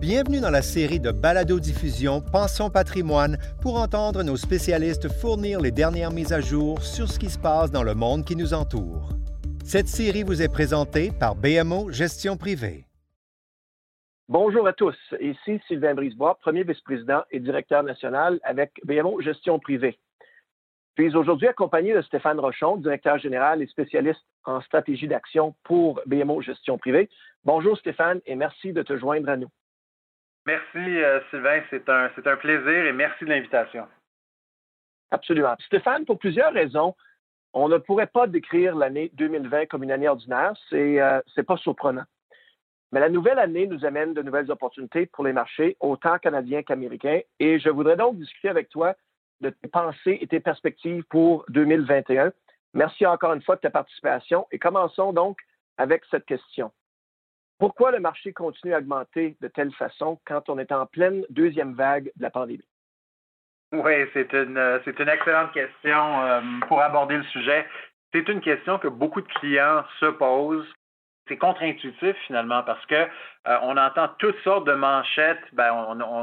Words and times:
Bienvenue 0.00 0.40
dans 0.40 0.50
la 0.50 0.62
série 0.62 0.98
de 0.98 1.10
balado-diffusion 1.10 2.22
Pensons 2.22 2.70
patrimoine 2.70 3.36
pour 3.60 3.78
entendre 3.78 4.22
nos 4.22 4.38
spécialistes 4.38 5.12
fournir 5.12 5.60
les 5.60 5.72
dernières 5.72 6.10
mises 6.10 6.32
à 6.32 6.40
jour 6.40 6.82
sur 6.82 7.06
ce 7.06 7.18
qui 7.18 7.28
se 7.28 7.38
passe 7.38 7.70
dans 7.70 7.82
le 7.82 7.94
monde 7.94 8.24
qui 8.24 8.34
nous 8.34 8.54
entoure. 8.54 9.10
Cette 9.62 9.88
série 9.88 10.22
vous 10.22 10.40
est 10.40 10.50
présentée 10.50 11.10
par 11.20 11.34
BMO 11.34 11.90
Gestion 11.90 12.38
privée. 12.38 12.86
Bonjour 14.26 14.66
à 14.66 14.72
tous. 14.72 14.96
Ici 15.20 15.60
Sylvain 15.68 15.94
Brisebois, 15.94 16.38
premier 16.40 16.64
vice-président 16.64 17.24
et 17.30 17.38
directeur 17.38 17.82
national 17.82 18.40
avec 18.42 18.80
BMO 18.86 19.20
Gestion 19.20 19.58
privée. 19.58 19.98
Je 20.96 21.02
suis 21.02 21.14
aujourd'hui 21.14 21.48
accompagné 21.48 21.92
de 21.92 22.00
Stéphane 22.00 22.40
Rochon, 22.40 22.78
directeur 22.78 23.18
général 23.18 23.60
et 23.60 23.66
spécialiste 23.66 24.24
en 24.46 24.62
stratégie 24.62 25.08
d'action 25.08 25.54
pour 25.62 26.00
BMO 26.06 26.40
Gestion 26.40 26.78
privée. 26.78 27.10
Bonjour 27.44 27.76
Stéphane 27.76 28.22
et 28.24 28.34
merci 28.34 28.72
de 28.72 28.82
te 28.82 28.96
joindre 28.96 29.28
à 29.28 29.36
nous. 29.36 29.50
Merci 30.50 31.00
euh, 31.04 31.20
Sylvain, 31.30 31.62
c'est 31.70 31.88
un, 31.88 32.10
c'est 32.16 32.26
un 32.26 32.36
plaisir 32.36 32.86
et 32.86 32.92
merci 32.92 33.24
de 33.24 33.30
l'invitation. 33.30 33.86
Absolument. 35.12 35.54
Stéphane, 35.66 36.04
pour 36.04 36.18
plusieurs 36.18 36.52
raisons, 36.52 36.96
on 37.52 37.68
ne 37.68 37.78
pourrait 37.78 38.08
pas 38.08 38.26
décrire 38.26 38.74
l'année 38.74 39.12
2020 39.14 39.66
comme 39.66 39.84
une 39.84 39.92
année 39.92 40.08
ordinaire, 40.08 40.54
c'est 40.68 41.00
euh, 41.00 41.20
c'est 41.36 41.44
pas 41.44 41.56
surprenant. 41.56 42.02
Mais 42.90 42.98
la 42.98 43.08
nouvelle 43.08 43.38
année 43.38 43.68
nous 43.68 43.84
amène 43.84 44.12
de 44.12 44.22
nouvelles 44.22 44.50
opportunités 44.50 45.06
pour 45.06 45.24
les 45.24 45.32
marchés, 45.32 45.76
autant 45.78 46.18
canadiens 46.18 46.64
qu'américains, 46.64 47.20
et 47.38 47.60
je 47.60 47.70
voudrais 47.70 47.96
donc 47.96 48.16
discuter 48.16 48.48
avec 48.48 48.70
toi 48.70 48.96
de 49.40 49.50
tes 49.50 49.68
pensées 49.68 50.18
et 50.20 50.26
tes 50.26 50.40
perspectives 50.40 51.04
pour 51.04 51.44
2021. 51.50 52.32
Merci 52.74 53.06
encore 53.06 53.34
une 53.34 53.42
fois 53.42 53.54
de 53.54 53.60
ta 53.60 53.70
participation 53.70 54.48
et 54.50 54.58
commençons 54.58 55.12
donc 55.12 55.38
avec 55.78 56.02
cette 56.10 56.26
question. 56.26 56.72
Pourquoi 57.60 57.90
le 57.90 58.00
marché 58.00 58.32
continue 58.32 58.72
à 58.72 58.78
augmenter 58.78 59.36
de 59.42 59.48
telle 59.48 59.70
façon 59.74 60.18
quand 60.24 60.48
on 60.48 60.58
est 60.58 60.72
en 60.72 60.86
pleine 60.86 61.26
deuxième 61.28 61.74
vague 61.74 62.10
de 62.16 62.22
la 62.22 62.30
pandémie? 62.30 62.64
Oui, 63.72 63.92
c'est 64.14 64.32
une, 64.32 64.80
c'est 64.84 64.98
une 64.98 65.08
excellente 65.10 65.52
question 65.52 66.22
euh, 66.22 66.40
pour 66.66 66.80
aborder 66.80 67.18
le 67.18 67.22
sujet. 67.24 67.66
C'est 68.12 68.26
une 68.30 68.40
question 68.40 68.78
que 68.78 68.88
beaucoup 68.88 69.20
de 69.20 69.28
clients 69.28 69.84
se 70.00 70.06
posent. 70.06 70.72
C'est 71.28 71.36
contre-intuitif 71.36 72.16
finalement 72.26 72.62
parce 72.62 72.84
que 72.86 72.94
euh, 72.94 73.58
on 73.62 73.76
entend 73.76 74.08
toutes 74.18 74.40
sortes 74.40 74.66
de 74.66 74.72
manchettes. 74.72 75.44
Ben, 75.52 75.70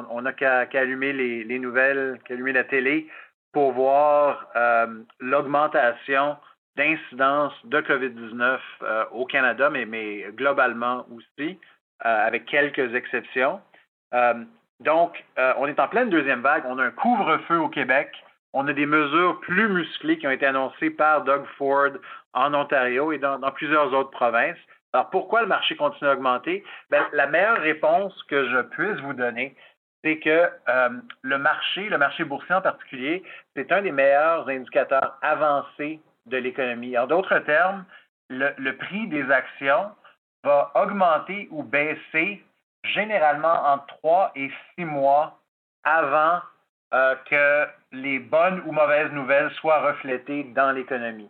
on 0.10 0.22
n'a 0.22 0.34
qu'à 0.34 0.66
allumer 0.74 1.14
les, 1.14 1.44
les 1.44 1.60
nouvelles, 1.60 2.20
qu'à 2.26 2.34
allumer 2.34 2.52
la 2.52 2.64
télé 2.64 3.08
pour 3.54 3.74
voir 3.74 4.48
euh, 4.56 4.88
l'augmentation 5.20 6.36
d'incidence 6.78 7.54
de 7.66 7.82
COVID-19 7.82 8.60
au 9.12 9.26
Canada, 9.26 9.70
mais, 9.70 10.28
globalement 10.36 11.06
aussi, 11.12 11.60
avec 12.00 12.46
quelques 12.46 12.96
exceptions. 12.96 13.60
Donc, 14.80 15.24
euh, 15.40 15.54
on 15.58 15.68
est 15.68 15.80
en 15.80 15.88
pleine 15.88 16.10
deuxième 16.10 16.42
vague. 16.42 16.64
On 16.68 16.78
a 16.78 16.84
un 16.84 16.92
couvre-feu 16.92 17.58
au 17.60 17.70
Québec. 17.70 18.12
On 18.54 18.68
a 18.68 18.74
des 18.74 18.86
mesures 18.86 19.40
plus 19.42 19.70
musclées 19.70 20.18
qui 20.18 20.28
ont 20.28 20.32
été 20.32 20.46
annoncées 20.46 20.90
par 20.90 21.24
Doug 21.24 21.44
Ford 21.58 21.92
en 22.34 22.54
Ontario 22.54 23.12
et 23.12 23.18
dans, 23.18 23.40
plusieurs 23.52 23.94
autres 23.94 24.12
provinces. 24.12 24.58
Alors, 24.94 25.10
pourquoi 25.10 25.42
le 25.42 25.48
marché 25.48 25.76
continue 25.76 26.10
à 26.10 26.14
augmenter? 26.14 26.64
Bien, 26.92 27.08
la 27.14 27.28
meilleure 27.28 27.60
réponse 27.60 28.14
que 28.24 28.50
je 28.50 28.62
puisse 28.62 29.00
vous 29.02 29.14
donner, 29.14 29.56
c'est 30.04 30.20
que 30.20 30.50
euh, 30.70 30.90
le 31.24 31.38
marché, 31.38 31.90
le 31.90 31.98
marché 31.98 32.24
boursier 32.24 32.56
en 32.56 32.62
particulier, 32.62 33.24
c'est 33.56 33.72
un 33.72 33.82
des 33.82 33.92
meilleurs 33.92 34.48
indicateurs 34.48 35.18
avancés 35.22 36.00
de 36.28 36.38
l'économie. 36.38 36.98
En 36.98 37.08
d'autres 37.08 37.40
termes, 37.40 37.86
le 38.30 38.72
prix 38.72 39.08
des 39.08 39.30
actions 39.32 39.92
va 40.44 40.72
augmenter 40.76 41.48
ou 41.52 41.64
baisser 41.64 42.44
généralement 42.84 43.66
entre 43.66 43.88
trois 43.88 44.32
et 44.36 44.50
six 44.76 44.86
mois 44.86 45.40
avant 45.84 46.42
euh, 46.94 47.16
que 47.30 47.68
les 47.92 48.20
bonnes 48.20 48.62
ou 48.66 48.72
mauvaises 48.72 49.12
nouvelles 49.12 49.52
soient 49.56 49.82
reflétées 49.82 50.44
dans 50.56 50.72
l'économie. 50.72 51.30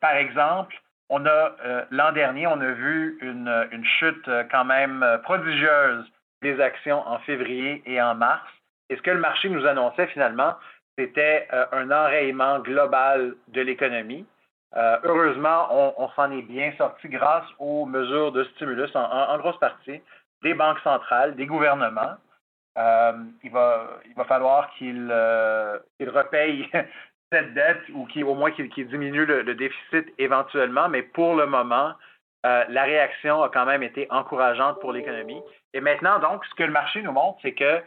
Par 0.00 0.12
exemple, 0.12 0.74
euh, 1.10 1.84
l'an 1.90 2.12
dernier, 2.12 2.46
on 2.46 2.60
a 2.60 2.70
vu 2.72 3.18
une, 3.20 3.68
une, 3.72 3.84
chute 3.84 4.28
euh, 4.28 4.44
quand 4.50 4.64
même 4.64 5.04
prodigieuse 5.24 6.10
des 6.40 6.60
actions 6.60 7.06
en 7.06 7.18
février 7.20 7.82
et 7.84 8.00
en 8.00 8.14
mars. 8.14 8.48
Et 8.88 8.96
ce 8.96 9.02
que 9.02 9.10
le 9.10 9.20
marché 9.20 9.50
nous 9.50 9.66
annonçait 9.66 10.06
finalement, 10.08 10.54
c'était 11.00 11.48
un 11.72 11.90
enrayement 11.90 12.58
global 12.58 13.34
de 13.48 13.62
l'économie. 13.62 14.26
heureusement, 14.74 15.94
on, 15.98 16.08
s'en 16.10 16.30
est 16.30 16.42
bien 16.42 16.72
sorti 16.76 17.08
grâce 17.08 17.46
aux 17.58 17.86
mesures 17.86 18.32
de 18.32 18.44
stimulus 18.44 18.94
en, 18.94 19.38
grosse 19.38 19.58
partie 19.58 20.00
des 20.42 20.54
banques 20.54 20.80
centrales, 20.80 21.34
des 21.36 21.46
gouvernements. 21.46 22.16
Euh, 22.78 23.12
il, 23.42 23.50
va, 23.50 23.98
il 24.06 24.14
va 24.14 24.24
falloir 24.24 24.70
qu'ils 24.74 25.08
euh, 25.10 25.78
repayent 26.00 26.68
cette 27.32 27.54
dette 27.54 27.82
ou 27.92 28.06
au 28.24 28.34
moins 28.34 28.50
qu'ils 28.52 28.88
diminuent 28.88 29.26
le, 29.26 29.54
déficit 29.54 30.06
éventuellement, 30.18 30.88
mais 30.88 31.02
pour 31.02 31.34
le 31.34 31.46
moment, 31.46 31.94
euh, 32.46 32.64
la 32.68 32.84
réaction 32.84 33.42
a 33.42 33.48
quand 33.48 33.66
même 33.66 33.82
été 33.82 34.06
encourageante 34.10 34.80
pour 34.80 34.92
l'économie. 34.92 35.42
Et 35.74 35.80
maintenant, 35.80 36.18
donc, 36.18 36.44
ce 36.46 36.54
que 36.54 36.62
le 36.62 36.72
marché 36.72 37.02
nous 37.02 37.12
montre, 37.12 37.38
c'est 37.42 37.54
que 37.54 37.82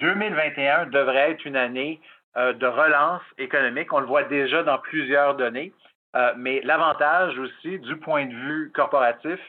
2021 0.00 0.86
devrait 0.86 1.32
être 1.32 1.44
une 1.44 1.56
année 1.56 2.00
de 2.38 2.66
relance 2.66 3.22
économique. 3.36 3.92
On 3.92 4.00
le 4.00 4.06
voit 4.06 4.24
déjà 4.24 4.62
dans 4.62 4.78
plusieurs 4.78 5.34
données. 5.34 5.72
mais 6.36 6.60
l'avantage 6.62 7.38
aussi 7.38 7.78
du 7.80 7.96
point 7.96 8.26
de 8.26 8.34
vue 8.34 8.70
corporatif, 8.72 9.40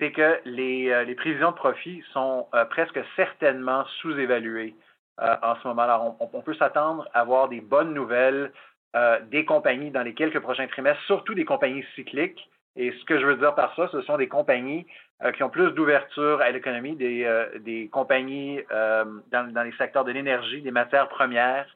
c'est 0.00 0.12
que 0.12 0.40
les, 0.44 0.90
euh, 0.90 1.04
les, 1.04 1.14
prévisions 1.14 1.50
de 1.50 1.56
profit 1.56 2.02
sont 2.12 2.46
euh, 2.54 2.64
presque 2.64 2.98
certainement 3.16 3.84
sous-évaluées 4.00 4.74
euh, 5.20 5.36
en 5.42 5.56
ce 5.56 5.68
moment. 5.68 5.82
Alors, 5.82 6.16
on, 6.20 6.40
peut 6.42 6.54
s'attendre 6.54 7.08
à 7.14 7.20
avoir 7.20 7.48
des 7.48 7.60
bonnes 7.60 7.94
nouvelles 7.94 8.52
des 9.32 9.44
compagnies 9.44 9.90
dans 9.90 10.04
les 10.04 10.14
quelques 10.14 10.38
prochains 10.38 10.68
trimestres, 10.68 11.02
surtout 11.06 11.34
des 11.34 11.44
compagnies 11.44 11.84
cycliques. 11.96 12.48
Et 12.76 12.92
ce 12.92 13.04
que 13.06 13.18
je 13.18 13.26
veux 13.26 13.34
dire 13.34 13.52
par 13.56 13.74
ça, 13.74 13.88
ce 13.90 14.00
sont 14.02 14.16
des 14.16 14.28
compagnies 14.28 14.86
qui 15.34 15.42
ont 15.42 15.50
plus 15.50 15.72
d'ouverture 15.72 16.40
à 16.40 16.52
l'économie, 16.52 16.94
des, 16.94 17.28
des, 17.58 17.88
compagnies 17.88 18.60
dans, 18.70 19.52
dans, 19.52 19.62
les 19.64 19.72
secteurs 19.72 20.04
de 20.04 20.12
l'énergie, 20.12 20.62
des 20.62 20.70
matières 20.70 21.08
premières, 21.08 21.66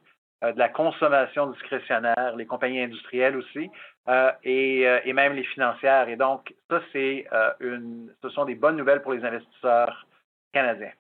de 0.42 0.58
la 0.58 0.68
consommation 0.68 1.50
discrétionnaire, 1.50 2.34
les 2.36 2.46
compagnies 2.46 2.82
industrielles 2.82 3.36
aussi. 3.36 3.70
Euh, 4.08 4.32
euh, 4.46 5.00
et, 5.04 5.12
même 5.12 5.34
les 5.34 5.44
financières. 5.44 6.08
Et 6.08 6.16
donc, 6.16 6.54
ça, 6.70 6.80
c'est 6.92 7.26
euh, 7.32 7.50
une, 7.60 8.10
ce 8.22 8.30
sont 8.30 8.46
des 8.46 8.54
bonnes 8.54 8.76
nouvelles 8.76 9.02
pour 9.02 9.12
les 9.12 9.22
investisseurs 9.22 10.06
canadiens. 10.52 10.92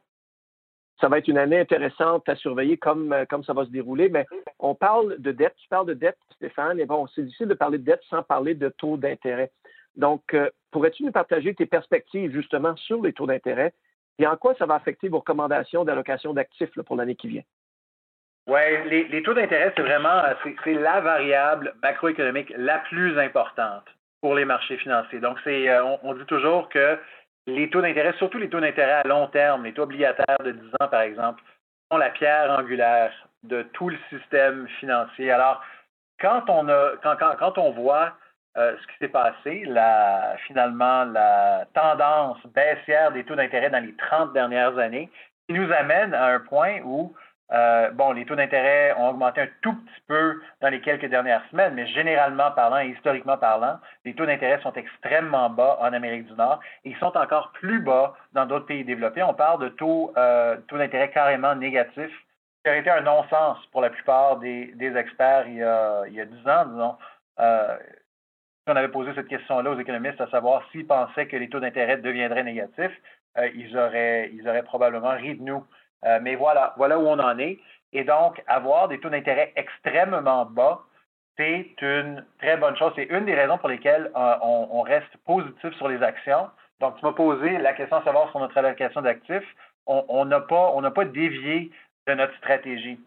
Ça 1.00 1.08
va 1.08 1.18
être 1.18 1.28
une 1.28 1.38
année 1.38 1.58
intéressante 1.58 2.28
à 2.28 2.36
surveiller 2.36 2.76
comme, 2.76 3.14
comme 3.30 3.44
ça 3.44 3.54
va 3.54 3.64
se 3.64 3.70
dérouler, 3.70 4.10
mais 4.10 4.26
on 4.58 4.74
parle 4.74 5.16
de 5.20 5.32
dette. 5.32 5.54
Tu 5.56 5.68
parles 5.68 5.86
de 5.86 5.94
dette, 5.94 6.18
Stéphane, 6.34 6.80
et 6.80 6.86
bon, 6.86 7.06
c'est 7.06 7.22
difficile 7.22 7.46
de 7.46 7.54
parler 7.54 7.78
de 7.78 7.84
dette 7.84 8.02
sans 8.10 8.22
parler 8.22 8.54
de 8.54 8.68
taux 8.68 8.96
d'intérêt. 8.96 9.52
Donc, 9.96 10.36
pourrais-tu 10.70 11.04
nous 11.04 11.12
partager 11.12 11.54
tes 11.54 11.66
perspectives 11.66 12.32
justement 12.32 12.76
sur 12.76 13.00
les 13.00 13.12
taux 13.12 13.26
d'intérêt 13.26 13.72
et 14.18 14.26
en 14.26 14.36
quoi 14.36 14.54
ça 14.56 14.66
va 14.66 14.74
affecter 14.74 15.08
vos 15.08 15.18
recommandations 15.18 15.84
d'allocation 15.84 16.34
d'actifs 16.34 16.70
pour 16.82 16.96
l'année 16.96 17.14
qui 17.14 17.28
vient? 17.28 17.42
Oui, 18.48 18.60
les, 19.10 19.22
taux 19.22 19.34
d'intérêt, 19.34 19.74
c'est 19.76 19.82
vraiment 19.82 20.22
c'est 20.42 20.72
la 20.72 21.00
variable 21.00 21.74
macroéconomique 21.82 22.50
la 22.56 22.78
plus 22.78 23.18
importante 23.18 23.84
pour 24.22 24.34
les 24.34 24.46
marchés 24.46 24.78
financiers. 24.78 25.20
Donc, 25.20 25.36
c'est 25.44 25.68
euh, 25.68 25.84
on, 26.02 26.14
dit 26.14 26.24
toujours 26.24 26.70
que 26.70 26.98
les 27.46 27.68
taux 27.68 27.82
d'intérêt, 27.82 28.14
surtout 28.14 28.38
les 28.38 28.48
taux 28.48 28.60
d'intérêt 28.60 29.02
à 29.04 29.06
long 29.06 29.26
terme, 29.26 29.64
les 29.64 29.74
taux 29.74 29.82
obligataires 29.82 30.38
de 30.42 30.52
10 30.52 30.60
ans, 30.80 30.88
par 30.88 31.02
exemple, 31.02 31.42
sont 31.92 31.98
la 31.98 32.08
pierre 32.08 32.50
angulaire 32.58 33.12
de 33.42 33.64
tout 33.74 33.90
le 33.90 33.98
système 34.08 34.66
financier. 34.80 35.30
Alors, 35.30 35.62
quand 36.18 36.48
on 36.48 36.70
a 36.70 36.92
quand, 37.02 37.16
quand, 37.38 37.58
on 37.58 37.72
voit 37.72 38.14
euh, 38.56 38.74
ce 38.80 38.86
qui 38.86 38.98
s'est 38.98 39.08
passé, 39.08 39.64
la, 39.66 40.36
finalement, 40.46 41.04
la 41.04 41.66
tendance 41.74 42.38
baissière 42.46 43.12
des 43.12 43.24
taux 43.24 43.36
d'intérêt 43.36 43.68
dans 43.68 43.84
les 43.84 43.94
30 43.94 44.32
dernières 44.32 44.78
années, 44.78 45.10
qui 45.46 45.54
nous 45.54 45.70
amène 45.70 46.14
à 46.14 46.28
un 46.28 46.40
point 46.40 46.80
où 46.82 47.14
euh, 47.50 47.90
bon, 47.92 48.12
les 48.12 48.26
taux 48.26 48.36
d'intérêt 48.36 48.94
ont 48.98 49.08
augmenté 49.08 49.40
un 49.40 49.48
tout 49.62 49.74
petit 49.74 50.00
peu 50.06 50.40
dans 50.60 50.68
les 50.68 50.80
quelques 50.80 51.06
dernières 51.06 51.42
semaines, 51.50 51.74
mais 51.74 51.86
généralement 51.86 52.50
parlant 52.50 52.78
et 52.78 52.88
historiquement 52.88 53.38
parlant, 53.38 53.78
les 54.04 54.14
taux 54.14 54.26
d'intérêt 54.26 54.60
sont 54.62 54.72
extrêmement 54.74 55.48
bas 55.48 55.78
en 55.80 55.92
Amérique 55.92 56.26
du 56.26 56.34
Nord 56.34 56.60
et 56.84 56.90
ils 56.90 56.96
sont 56.98 57.16
encore 57.16 57.52
plus 57.52 57.80
bas 57.80 58.14
dans 58.32 58.44
d'autres 58.44 58.66
pays 58.66 58.84
développés. 58.84 59.22
On 59.22 59.34
parle 59.34 59.62
de 59.62 59.68
taux, 59.70 60.12
euh, 60.16 60.56
d'intérêt 60.70 61.10
carrément 61.10 61.54
négatifs, 61.54 62.24
qui 62.64 62.70
aurait 62.70 62.80
été 62.80 62.90
un 62.90 63.00
non-sens 63.00 63.58
pour 63.72 63.80
la 63.80 63.90
plupart 63.90 64.36
des, 64.38 64.74
experts 64.96 65.46
il 65.48 65.56
y, 65.56 65.62
a, 65.62 66.02
il 66.06 66.14
y 66.14 66.20
a 66.20 66.26
10 66.26 66.48
ans, 66.48 66.66
disons. 66.66 66.96
Euh, 67.40 67.76
on 68.66 68.76
avait 68.76 68.88
posé 68.88 69.12
cette 69.14 69.28
question-là 69.28 69.70
aux 69.70 69.78
économistes, 69.78 70.20
à 70.20 70.28
savoir 70.28 70.62
s'ils 70.70 70.86
pensaient 70.86 71.26
que 71.26 71.36
les 71.36 71.48
taux 71.48 71.60
d'intérêt 71.60 71.96
deviendraient 71.96 72.44
négatifs, 72.44 73.00
euh, 73.38 73.48
ils, 73.54 73.76
auraient, 73.76 74.30
ils 74.34 74.46
auraient 74.48 74.62
probablement 74.62 75.16
ri 75.16 75.36
de 75.36 75.42
nous. 75.42 75.64
Euh, 76.04 76.18
mais 76.22 76.34
voilà, 76.36 76.74
voilà 76.76 76.98
où 76.98 77.06
on 77.06 77.18
en 77.18 77.38
est. 77.38 77.58
Et 77.92 78.04
donc, 78.04 78.42
avoir 78.46 78.88
des 78.88 79.00
taux 79.00 79.08
d'intérêt 79.08 79.52
extrêmement 79.56 80.44
bas, 80.44 80.80
c'est 81.36 81.74
une 81.80 82.24
très 82.38 82.56
bonne 82.56 82.76
chose. 82.76 82.92
C'est 82.96 83.04
une 83.04 83.24
des 83.24 83.34
raisons 83.34 83.58
pour 83.58 83.68
lesquelles 83.68 84.10
euh, 84.16 84.34
on, 84.42 84.82
reste 84.82 85.16
positif 85.26 85.72
sur 85.76 85.88
les 85.88 86.02
actions. 86.02 86.48
Donc, 86.80 86.96
tu 86.98 87.04
m'as 87.04 87.12
posé 87.12 87.58
la 87.58 87.72
question 87.72 87.98
de 88.00 88.04
savoir 88.04 88.30
sur 88.30 88.40
notre 88.40 88.56
allocation 88.58 89.02
d'actifs. 89.02 89.56
on 89.86 90.24
n'a 90.24 90.40
pas, 90.40 90.90
pas 90.94 91.04
dévié 91.04 91.70
de 92.06 92.14
notre 92.14 92.36
stratégie, 92.38 93.00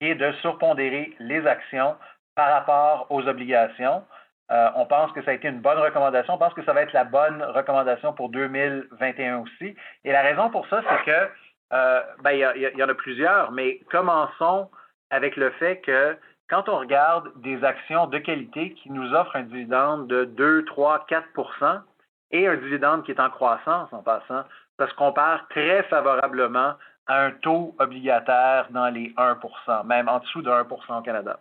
qui 0.00 0.08
est 0.08 0.14
de 0.14 0.32
surpondérer 0.40 1.14
les 1.18 1.46
actions 1.46 1.96
par 2.34 2.50
rapport 2.50 3.06
aux 3.10 3.26
obligations. 3.26 4.02
Euh, 4.50 4.68
on 4.76 4.86
pense 4.86 5.12
que 5.12 5.22
ça 5.22 5.30
a 5.30 5.34
été 5.34 5.48
une 5.48 5.60
bonne 5.60 5.78
recommandation. 5.78 6.34
On 6.34 6.38
pense 6.38 6.54
que 6.54 6.64
ça 6.64 6.72
va 6.72 6.82
être 6.82 6.92
la 6.92 7.04
bonne 7.04 7.42
recommandation 7.42 8.12
pour 8.12 8.28
2021 8.28 9.38
aussi. 9.38 9.74
Et 10.04 10.12
la 10.12 10.22
raison 10.22 10.50
pour 10.50 10.66
ça, 10.68 10.82
c'est 10.88 11.04
que, 11.04 11.30
euh, 11.72 12.02
ben, 12.22 12.32
il 12.32 12.72
y, 12.76 12.82
en 12.82 12.88
a 12.88 12.94
plusieurs, 12.94 13.50
mais 13.52 13.80
commençons 13.90 14.70
avec 15.10 15.36
le 15.36 15.50
fait 15.52 15.80
que 15.80 16.16
quand 16.48 16.68
on 16.68 16.78
regarde 16.78 17.32
des 17.36 17.64
actions 17.64 18.06
de 18.06 18.18
qualité 18.18 18.74
qui 18.74 18.90
nous 18.90 19.14
offrent 19.14 19.36
un 19.36 19.42
dividende 19.42 20.06
de 20.06 20.24
2, 20.24 20.64
3, 20.66 21.06
4% 21.08 21.80
et 22.32 22.46
un 22.46 22.56
dividende 22.56 23.04
qui 23.04 23.12
est 23.12 23.20
en 23.20 23.30
croissance 23.30 23.90
en 23.92 24.02
passant, 24.02 24.44
ça 24.78 24.88
se 24.88 24.94
compare 24.94 25.48
très 25.48 25.82
favorablement 25.84 26.74
à 27.06 27.24
un 27.24 27.30
taux 27.30 27.74
obligataire 27.78 28.66
dans 28.70 28.88
les 28.88 29.10
1% 29.16 29.86
même 29.86 30.08
en 30.08 30.18
dessous 30.18 30.42
de 30.42 30.50
1% 30.50 30.98
au 30.98 31.02
Canada. 31.02 31.40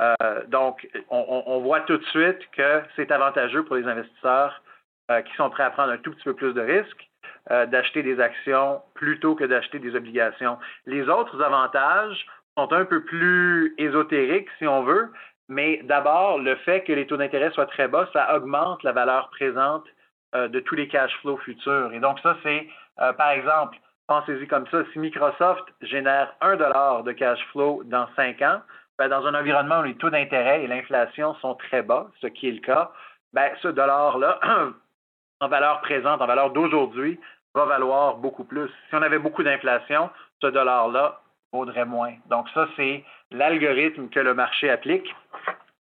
Euh, 0.00 0.14
donc, 0.48 0.88
on, 1.10 1.60
voit 1.60 1.80
tout 1.80 1.98
de 1.98 2.04
suite 2.06 2.38
que 2.52 2.82
c'est 2.96 3.10
avantageux 3.10 3.64
pour 3.64 3.76
les 3.76 3.86
investisseurs 3.86 4.62
euh, 5.10 5.20
qui 5.20 5.34
sont 5.34 5.50
prêts 5.50 5.64
à 5.64 5.70
prendre 5.70 5.92
un 5.92 5.98
tout 5.98 6.10
petit 6.12 6.24
peu 6.24 6.34
plus 6.34 6.54
de 6.54 6.60
risques 6.60 7.09
euh, 7.50 7.66
d'acheter 7.66 8.02
des 8.02 8.20
actions 8.20 8.80
plutôt 8.94 9.34
que 9.34 9.44
d'acheter 9.44 9.78
des 9.78 9.94
obligations. 9.94 10.58
Les 10.86 11.08
autres 11.08 11.42
avantages 11.42 12.26
sont 12.56 12.72
un 12.72 12.84
peu 12.84 13.04
plus 13.04 13.74
ésotériques, 13.78 14.48
si 14.58 14.66
on 14.66 14.82
veut, 14.82 15.10
mais 15.48 15.80
d'abord, 15.84 16.38
le 16.38 16.54
fait 16.56 16.82
que 16.82 16.92
les 16.92 17.06
taux 17.06 17.16
d'intérêt 17.16 17.50
soient 17.50 17.66
très 17.66 17.88
bas, 17.88 18.08
ça 18.12 18.36
augmente 18.36 18.82
la 18.82 18.92
valeur 18.92 19.30
présente 19.30 19.84
de 20.32 20.60
tous 20.60 20.76
les 20.76 20.86
cash 20.86 21.12
flows 21.22 21.38
futurs. 21.38 21.92
Et 21.92 21.98
donc, 21.98 22.20
ça, 22.20 22.36
c'est, 22.44 22.68
par 22.96 23.30
exemple, 23.30 23.76
pensez-y 24.10 24.46
comme 24.48 24.66
ça, 24.72 24.82
si 24.92 24.98
Microsoft 24.98 25.64
génère 25.82 26.34
un 26.40 26.56
dollar 26.56 27.04
de 27.04 27.12
cash 27.12 27.38
flow 27.52 27.82
dans 27.84 28.08
cinq 28.16 28.42
ans, 28.42 28.60
ben, 28.98 29.08
dans 29.08 29.24
un 29.24 29.34
environnement 29.34 29.80
où 29.80 29.84
les 29.84 29.94
taux 29.94 30.10
d'intérêt 30.10 30.64
et 30.64 30.66
l'inflation 30.66 31.34
sont 31.36 31.54
très 31.54 31.82
bas, 31.82 32.08
ce 32.20 32.26
qui 32.26 32.48
est 32.48 32.52
le 32.52 32.60
cas, 32.60 32.90
ben, 33.32 33.50
ce 33.62 33.68
dollar-là, 33.68 34.40
en 35.40 35.48
valeur 35.48 35.80
présente, 35.80 36.20
en 36.20 36.26
valeur 36.26 36.50
d'aujourd'hui, 36.50 37.18
va 37.54 37.64
valoir 37.64 38.16
beaucoup 38.16 38.44
plus. 38.44 38.68
Si 38.88 38.94
on 38.94 39.02
avait 39.02 39.18
beaucoup 39.18 39.42
d'inflation, 39.42 40.10
ce 40.40 40.46
dollar-là 40.46 41.20
vaudrait 41.52 41.84
moins. 41.84 42.14
Donc, 42.26 42.48
ça, 42.50 42.68
c'est 42.76 43.04
l'algorithme 43.30 44.08
que 44.08 44.20
le 44.20 44.34
marché 44.34 44.70
applique. 44.70 45.14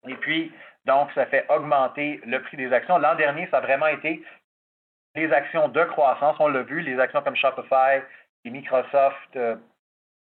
Et 0.07 0.15
puis, 0.15 0.53
donc, 0.87 1.11
ça 1.15 1.27
fait 1.27 1.45
augmenter 1.51 2.21
le 2.25 2.41
prix 2.41 2.57
des 2.57 2.73
actions. 2.73 2.99
L'an 2.99 3.15
dernier, 3.17 3.47
ça 3.51 3.59
a 3.59 3.61
vraiment 3.61 3.89
été 3.89 4.25
les 5.15 5.31
actions 5.33 5.69
de 5.69 5.85
croissance. 5.85 6.37
On 6.39 6.49
l'a 6.49 6.63
vu, 6.63 6.81
les 6.81 6.99
actions 6.99 7.21
comme 7.23 7.37
Shopify, 7.37 8.01
Microsoft, 8.45 9.37
euh, 9.37 9.57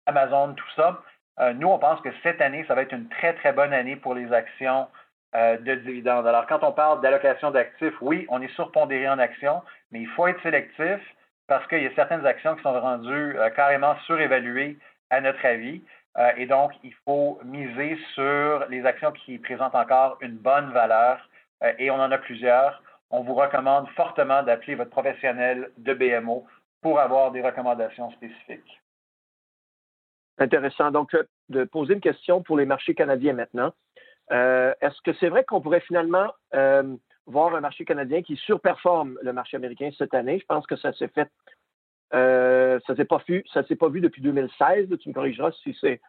Amazon, 0.06 0.54
tout 0.54 0.70
ça, 0.76 1.02
euh, 1.40 1.52
nous, 1.54 1.68
on 1.68 1.78
pense 1.78 2.00
que 2.02 2.10
cette 2.22 2.40
année, 2.40 2.64
ça 2.68 2.74
va 2.74 2.82
être 2.82 2.92
une 2.92 3.08
très, 3.08 3.34
très 3.34 3.52
bonne 3.52 3.72
année 3.72 3.96
pour 3.96 4.14
les 4.14 4.32
actions 4.32 4.88
euh, 5.34 5.56
de 5.58 5.74
dividendes. 5.76 6.26
Alors, 6.26 6.46
quand 6.46 6.62
on 6.62 6.72
parle 6.72 7.00
d'allocation 7.00 7.50
d'actifs, 7.50 7.94
oui, 8.00 8.26
on 8.28 8.40
est 8.42 8.54
surpondéré 8.54 9.08
en 9.08 9.18
actions, 9.18 9.62
mais 9.90 10.00
il 10.00 10.08
faut 10.08 10.26
être 10.26 10.42
sélectif 10.42 11.00
parce 11.46 11.66
qu'il 11.66 11.82
y 11.82 11.86
a 11.86 11.94
certaines 11.94 12.26
actions 12.26 12.54
qui 12.54 12.62
sont 12.62 12.80
rendues 12.80 13.38
euh, 13.38 13.50
carrément 13.50 13.94
surévaluées 14.06 14.78
à 15.10 15.20
notre 15.20 15.44
avis. 15.44 15.82
et 16.36 16.46
donc, 16.46 16.72
il 16.82 16.94
faut 17.04 17.38
miser 17.44 17.98
sur 18.14 18.66
les 18.70 18.84
actions 18.86 19.12
qui 19.12 19.38
présentent 19.38 19.74
encore 19.74 20.16
une 20.20 20.36
bonne 20.36 20.70
valeur. 20.72 21.28
et 21.78 21.90
on 21.90 21.96
en 21.96 22.10
a 22.10 22.18
plusieurs. 22.18 22.82
On 23.10 23.22
vous 23.22 23.34
recommande 23.34 23.88
fortement 23.90 24.42
d'appeler 24.42 24.74
votre 24.74 24.90
professionnel 24.90 25.70
de 25.76 25.92
BMO 25.92 26.46
pour 26.80 26.98
avoir 26.98 27.30
des 27.30 27.42
recommandations 27.42 28.10
spécifiques. 28.12 28.82
Intéressant. 30.38 30.90
Donc, 30.90 31.14
euh, 31.14 31.22
de 31.50 31.64
poser 31.64 31.94
une 31.94 32.00
question 32.00 32.42
pour 32.42 32.56
les 32.56 32.66
marchés 32.66 32.94
canadiens 32.94 33.34
maintenant. 33.34 33.72
Euh, 34.32 34.72
est-ce 34.80 35.00
que 35.02 35.12
c'est 35.20 35.28
vrai 35.28 35.44
qu'on 35.44 35.60
pourrait 35.60 35.80
finalement 35.80 36.32
euh, 36.54 36.96
voir 37.26 37.54
un 37.54 37.60
marché 37.60 37.84
canadien 37.84 38.22
qui 38.22 38.36
surperforme 38.36 39.18
le 39.22 39.32
marché 39.32 39.56
américain 39.56 39.90
cette 39.96 40.14
année? 40.14 40.38
Je 40.38 40.46
pense 40.46 40.66
que 40.66 40.76
ça 40.76 40.92
s'est 40.94 41.08
fait, 41.08 41.28
ça 42.12 42.96
s'est 42.96 43.04
pas 43.04 43.22
vu, 43.26 43.44
ça 43.52 43.62
s'est 43.64 43.76
pas 43.76 43.88
vu 43.88 44.00
depuis 44.00 44.22
2016. 44.22 44.88
tu 44.98 45.08
me 45.08 45.14
corrigeras 45.14 45.52
si 45.62 45.76
c'est 45.80 46.00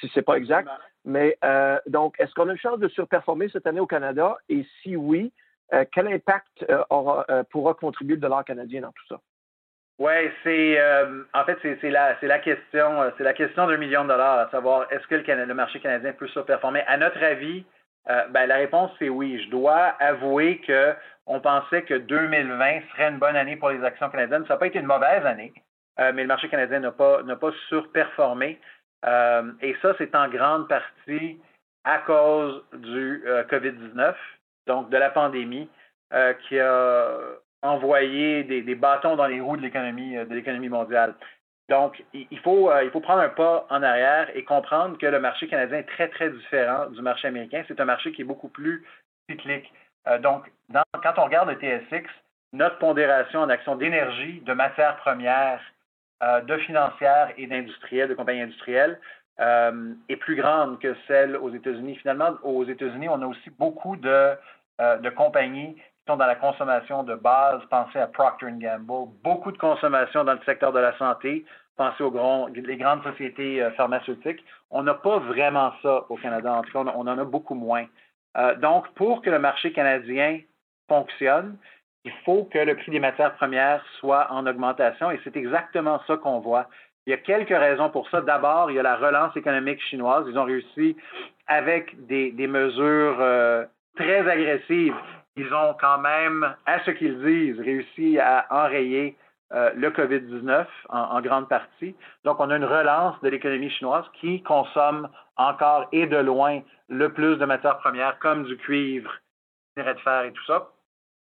si 0.00 0.22
pas 0.22 0.36
exact. 0.36 0.68
Mais 1.04 1.38
donc, 1.86 2.16
est-ce 2.18 2.32
qu'on 2.34 2.48
a 2.48 2.52
une 2.52 2.58
chance 2.58 2.78
de 2.78 2.88
surperformer 2.88 3.48
cette 3.50 3.66
année 3.66 3.80
au 3.80 3.86
Canada? 3.86 4.36
Et 4.48 4.66
si 4.82 4.96
oui, 4.96 5.32
quel 5.92 6.08
impact 6.08 6.66
pourra 7.50 7.74
contribuer 7.74 8.16
le 8.16 8.20
dollar 8.20 8.44
canadien 8.44 8.82
dans 8.82 8.92
tout 8.92 9.06
ça? 9.08 9.20
Oui, 9.98 10.30
c'est 10.44 10.80
euh, 10.80 11.24
en 11.34 11.44
fait 11.44 11.58
c'est 11.62 11.90
la 11.90 12.16
c'est 12.20 12.28
la 12.28 12.38
question 12.38 13.02
euh, 13.02 13.10
c'est 13.18 13.24
la 13.24 13.34
question 13.34 13.66
d'un 13.66 13.76
million 13.78 14.04
de 14.04 14.10
dollars, 14.10 14.38
à 14.38 14.50
savoir 14.50 14.86
est-ce 14.92 15.04
que 15.08 15.16
le, 15.16 15.44
le, 15.44 15.54
marché 15.54 15.80
canadien 15.80 16.12
peut 16.12 16.28
surperformer? 16.28 16.84
À 16.86 16.96
notre 16.96 17.20
avis, 17.20 17.64
euh, 18.08 18.24
ben, 18.28 18.46
la 18.46 18.56
réponse 18.56 18.92
c'est 19.00 19.08
oui. 19.08 19.42
Je 19.42 19.50
dois 19.50 19.96
avouer 19.98 20.60
que 20.60 20.94
on 21.26 21.40
pensait 21.40 21.82
que 21.82 21.94
2020 21.94 22.80
serait 22.92 23.08
une 23.08 23.18
bonne 23.18 23.34
année 23.34 23.56
pour 23.56 23.70
les 23.70 23.82
actions 23.82 24.08
canadiennes. 24.08 24.46
Ça 24.46 24.54
n'a 24.54 24.58
pas 24.60 24.68
été 24.68 24.78
une 24.78 24.86
mauvaise 24.86 25.26
année, 25.26 25.52
mais 25.98 26.22
le 26.22 26.28
marché 26.28 26.48
canadien 26.48 26.78
n'a 26.78 26.92
pas 26.92 27.22
n'a 27.24 27.36
pas 27.36 27.50
surperformé. 27.68 28.60
et 29.04 29.76
ça, 29.82 29.94
c'est 29.98 30.14
en 30.14 30.28
grande 30.28 30.68
partie 30.68 31.40
à 31.84 31.98
cause 31.98 32.64
du 32.72 33.24
COVID-19, 33.50 34.14
donc 34.66 34.90
de 34.90 34.96
la 34.96 35.10
pandémie, 35.10 35.68
qui 36.48 36.58
a 36.58 37.18
envoyer 37.62 38.44
des, 38.44 38.74
bâtons 38.74 39.16
dans 39.16 39.26
les 39.26 39.40
roues 39.40 39.56
de 39.56 39.62
l'économie 39.62 40.16
euh, 40.16 40.68
mondiale. 40.68 41.14
Donc, 41.68 42.02
il 42.14 42.38
faut, 42.38 42.70
euh, 42.70 42.84
il 42.84 42.90
faut 42.90 43.00
prendre 43.00 43.20
un 43.20 43.28
pas 43.28 43.66
en 43.68 43.82
arrière 43.82 44.34
et 44.34 44.42
comprendre 44.42 44.96
que 44.96 45.06
le 45.06 45.20
marché 45.20 45.48
canadien 45.48 45.78
est 45.78 45.88
très, 45.88 46.08
très 46.08 46.30
différent 46.30 46.86
du 46.86 47.02
marché 47.02 47.28
américain. 47.28 47.62
C'est 47.68 47.80
un 47.80 47.84
marché 47.84 48.12
qui 48.12 48.22
est 48.22 48.24
beaucoup 48.24 48.48
plus 48.48 48.86
cyclique. 49.28 49.70
Euh, 50.06 50.18
donc, 50.18 50.50
quand 51.02 51.18
on 51.18 51.24
regarde 51.24 51.50
le 51.50 51.56
TSX, 51.56 52.08
notre 52.54 52.78
pondération 52.78 53.40
en 53.40 53.50
actions 53.50 53.76
d'énergie, 53.76 54.40
de 54.46 54.52
matières 54.54 54.96
premières, 54.96 55.60
de 56.22 56.56
financières 56.58 57.32
et 57.36 57.46
d'industriels, 57.46 58.08
de 58.08 58.14
compagnies 58.14 58.40
industrielles, 58.40 58.98
est 59.38 60.16
plus 60.16 60.34
grande 60.34 60.80
que 60.80 60.96
celle 61.06 61.36
aux 61.36 61.50
États-Unis. 61.50 61.96
Finalement, 61.96 62.38
aux 62.42 62.64
États-Unis, 62.64 63.08
on 63.08 63.20
a 63.20 63.26
aussi 63.26 63.50
beaucoup 63.50 63.96
de, 63.96 64.34
de 64.80 65.10
compagnies 65.10 65.76
dans 66.16 66.26
la 66.26 66.36
consommation 66.36 67.02
de 67.02 67.14
base, 67.14 67.60
pensez 67.70 67.98
à 67.98 68.06
Procter 68.06 68.46
Gamble, 68.52 69.10
beaucoup 69.22 69.52
de 69.52 69.58
consommation 69.58 70.24
dans 70.24 70.34
le 70.34 70.40
secteur 70.46 70.72
de 70.72 70.78
la 70.78 70.96
santé, 70.98 71.44
pensez 71.76 72.02
aux 72.02 72.10
grandes 72.10 73.02
sociétés 73.04 73.62
euh, 73.62 73.70
pharmaceutiques. 73.72 74.44
On 74.70 74.82
n'a 74.82 74.94
pas 74.94 75.18
vraiment 75.18 75.72
ça 75.82 76.04
au 76.08 76.16
Canada, 76.16 76.52
en 76.52 76.62
tout 76.62 76.72
cas, 76.72 76.92
on, 76.94 77.06
en 77.06 77.18
a 77.18 77.24
beaucoup 77.24 77.54
moins. 77.54 77.86
Euh, 78.36 78.54
donc, 78.56 78.88
pour 78.94 79.22
que 79.22 79.30
le 79.30 79.38
marché 79.38 79.72
canadien 79.72 80.40
fonctionne, 80.88 81.56
il 82.04 82.12
faut 82.24 82.44
que 82.44 82.58
le 82.58 82.76
prix 82.76 82.90
des 82.90 83.00
matières 83.00 83.34
premières 83.34 83.84
soit 83.98 84.30
en 84.30 84.46
augmentation 84.46 85.10
et 85.10 85.20
c'est 85.24 85.36
exactement 85.36 86.00
ça 86.06 86.16
qu'on 86.16 86.40
voit. 86.40 86.66
Il 87.06 87.10
y 87.10 87.14
a 87.14 87.18
quelques 87.18 87.48
raisons 87.48 87.90
pour 87.90 88.08
ça. 88.10 88.20
D'abord, 88.20 88.70
il 88.70 88.74
y 88.74 88.78
a 88.78 88.82
la 88.82 88.96
relance 88.96 89.36
économique 89.36 89.80
chinoise. 89.82 90.26
Ils 90.28 90.38
ont 90.38 90.44
réussi 90.44 90.96
avec 91.46 92.06
des, 92.06 92.32
mesures 92.46 93.16
euh, 93.20 93.64
très 93.96 94.28
agressives 94.28 94.94
ils 95.38 95.54
ont 95.54 95.74
quand 95.80 95.98
même, 95.98 96.54
à 96.66 96.80
ce 96.84 96.90
qu'ils 96.90 97.22
disent, 97.22 97.60
réussi 97.60 98.18
à 98.18 98.46
enrayer 98.50 99.16
euh, 99.52 99.70
le 99.74 99.90
COVID-19 99.90 100.66
en, 100.90 101.20
grande 101.20 101.48
partie. 101.48 101.94
Donc, 102.24 102.40
on 102.40 102.50
a 102.50 102.56
une 102.56 102.64
relance 102.64 103.18
de 103.22 103.28
l'économie 103.28 103.70
chinoise 103.70 104.04
qui 104.20 104.42
consomme 104.42 105.08
encore 105.36 105.88
et 105.92 106.06
de 106.06 106.16
loin 106.16 106.60
le 106.88 107.12
plus 107.12 107.36
de 107.36 107.44
matières 107.44 107.78
premières 107.78 108.18
comme 108.18 108.44
du 108.44 108.56
cuivre, 108.56 109.10
du 109.76 109.82
de 109.82 109.94
fer 110.00 110.24
et 110.24 110.32
tout 110.32 110.44
ça. 110.44 110.68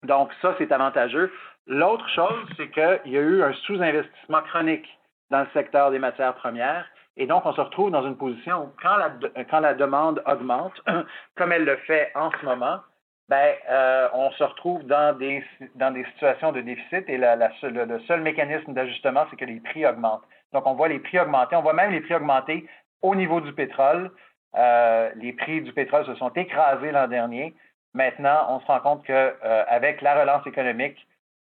Donc, 0.05 0.31
ça, 0.41 0.55
c'est 0.57 0.73
avantageux. 0.73 1.33
L'autre 1.67 2.09
chose, 2.11 2.47
c'est 2.57 2.71
qu'il 2.71 3.13
y 3.13 3.19
a 3.19 3.21
eu 3.21 3.43
un 3.43 3.53
sous-investissement 3.53 4.43
chronique 4.43 4.89
dans 5.31 5.41
le 5.41 5.49
secteur 5.53 5.91
des 5.91 5.99
matières 5.99 6.35
premières. 6.35 6.87
Et 7.17 7.27
donc, 7.27 7.45
on 7.45 7.53
se 7.53 7.61
retrouve 7.61 7.91
dans 7.91 8.07
une 8.07 8.17
position 8.17 8.65
où 8.65 8.73
quand 8.81 9.61
la 9.61 9.75
demande 9.75 10.23
augmente, 10.27 10.81
comme 11.37 11.53
elle 11.53 11.65
le 11.65 11.77
fait 11.79 12.13
en 12.15 12.31
ce 12.31 12.45
moment, 12.45 12.81
ben, 13.29 13.55
euh, 13.69 14.09
on 14.13 14.31
se 14.33 14.45
retrouve 14.45 14.85
dans 14.85 15.17
des, 15.19 15.43
dans 15.75 15.91
des 15.91 16.05
situations 16.13 16.53
de 16.53 16.61
déficit 16.61 17.09
et 17.09 17.19
la, 17.19 17.35
la, 17.35 17.51
le, 17.63 17.99
seul 18.07 18.21
mécanisme 18.21 18.73
d'ajustement, 18.73 19.27
c'est 19.31 19.37
que 19.37 19.45
les 19.45 19.61
prix 19.61 19.85
augmentent. 19.85 20.23
Donc, 20.53 20.67
on 20.67 20.75
voit 20.75 20.89
les 20.89 21.01
prix 21.01 21.19
augmenter. 21.19 21.57
On 21.57 21.63
voit 21.63 21.73
même 21.73 21.91
les 21.91 22.01
prix 22.01 22.15
augmenter 22.15 22.69
au 23.03 23.15
niveau 23.17 23.41
du 23.41 23.53
pétrole. 23.53 24.13
Euh, 24.57 25.11
les 25.17 25.33
prix 25.33 25.61
du 25.61 25.73
pétrole 25.73 26.07
se 26.07 26.15
sont 26.15 26.31
écrasés 26.31 26.93
l'an 26.93 27.09
dernier. 27.09 27.55
Maintenant, 27.95 28.47
on 28.51 28.61
se 28.61 28.67
rend 28.67 28.81
compte 28.81 29.05
qu'avec 29.05 29.97
euh, 29.99 30.05
la 30.05 30.21
relance 30.21 30.47
économique, 30.47 31.05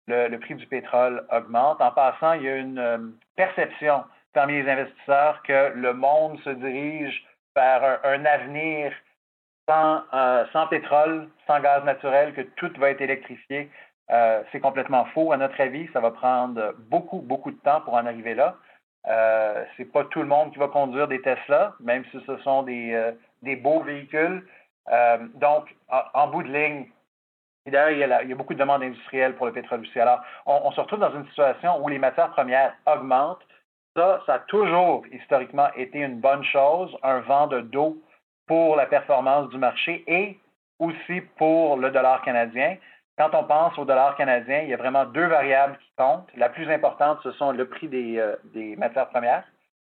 le, 0.07 0.27
le, 0.27 0.39
prix 0.39 0.55
du 0.55 0.65
pétrole 0.67 1.25
augmente. 1.31 1.79
En 1.79 1.91
passant, 1.91 2.33
il 2.33 2.43
y 2.43 2.49
a 2.49 2.57
une 2.57 2.79
euh, 2.79 2.97
perception 3.37 4.03
parmi 4.33 4.61
les 4.61 4.69
investisseurs 4.69 5.41
que 5.43 5.71
le 5.75 5.93
monde 5.93 6.39
se 6.41 6.49
dirige 6.49 7.23
vers 7.55 7.99
un 8.03 8.25
avenir 8.25 8.91
sans, 9.69 10.01
euh, 10.13 10.45
sans 10.51 10.65
pétrole, 10.67 11.29
sans 11.45 11.59
gaz 11.59 11.83
naturel, 11.83 12.33
que 12.33 12.41
tout 12.41 12.71
va 12.79 12.89
être 12.89 13.01
électrifié. 13.01 13.69
c'est 14.51 14.59
complètement 14.59 15.05
faux. 15.13 15.31
À 15.31 15.37
notre 15.37 15.61
avis, 15.61 15.87
ça 15.93 15.99
va 15.99 16.09
prendre 16.09 16.73
beaucoup, 16.89 17.19
beaucoup 17.19 17.51
de 17.51 17.59
temps 17.59 17.81
pour 17.81 17.93
en 17.93 18.07
arriver 18.07 18.33
là. 18.33 18.55
Euh, 19.07 19.63
c'est 19.77 19.85
pas 19.85 20.03
tout 20.05 20.21
le 20.21 20.27
monde 20.27 20.51
qui 20.51 20.57
va 20.57 20.67
conduire 20.67 21.07
des 21.07 21.21
Tesla, 21.21 21.73
même 21.79 22.03
si 22.09 22.19
ce 22.25 22.37
sont 22.37 22.63
des, 22.63 23.13
des 23.43 23.55
beaux 23.55 23.81
véhicules. 23.81 24.43
donc, 25.35 25.75
en, 26.15 26.27
bout 26.29 26.41
de 26.41 26.51
ligne, 26.51 26.87
d'ailleurs, 27.67 28.23
il, 28.23 28.29
y 28.29 28.33
a 28.33 28.35
beaucoup 28.35 28.55
de 28.55 28.59
demandes 28.59 28.81
industrielles 28.81 29.35
pour 29.35 29.45
le 29.45 29.53
pétrole 29.53 29.81
aussi. 29.81 29.99
Alors, 29.99 30.21
on, 30.47 30.71
se 30.71 30.81
retrouve 30.81 31.01
dans 31.01 31.13
une 31.13 31.27
situation 31.27 31.83
où 31.83 31.87
les 31.87 31.99
matières 31.99 32.31
premières 32.31 32.73
augmentent. 32.87 33.45
Ça, 33.95 34.21
ça 34.25 34.33
a 34.35 34.39
toujours 34.39 35.03
historiquement 35.11 35.69
été 35.75 35.99
une 35.99 36.19
bonne 36.19 36.43
chose, 36.43 36.97
un 37.03 37.19
vent 37.19 37.45
de 37.45 37.61
dos 37.61 38.01
pour 38.49 38.75
la 38.75 38.87
performance 38.87 39.47
du 39.49 39.59
marché 39.59 40.03
et 40.07 40.39
aussi 40.79 41.21
pour 41.37 41.77
le 41.77 41.91
dollar 41.91 42.23
canadien. 42.23 42.77
Quand 43.15 43.29
on 43.35 43.43
pense 43.43 43.77
au 43.77 43.85
dollar 43.85 44.15
canadien, 44.17 44.61
il 44.61 44.69
y 44.69 44.73
a 44.73 44.77
vraiment 44.77 45.05
deux 45.05 45.27
variables 45.27 45.77
qui 45.77 45.91
comptent. 45.95 46.27
La 46.35 46.49
plus 46.49 46.67
importante, 46.71 47.19
ce 47.21 47.31
sont 47.33 47.51
le 47.51 47.69
prix 47.69 47.87
des, 47.87 48.17
euh, 48.17 48.75
matières 48.77 49.09
premières. 49.09 49.43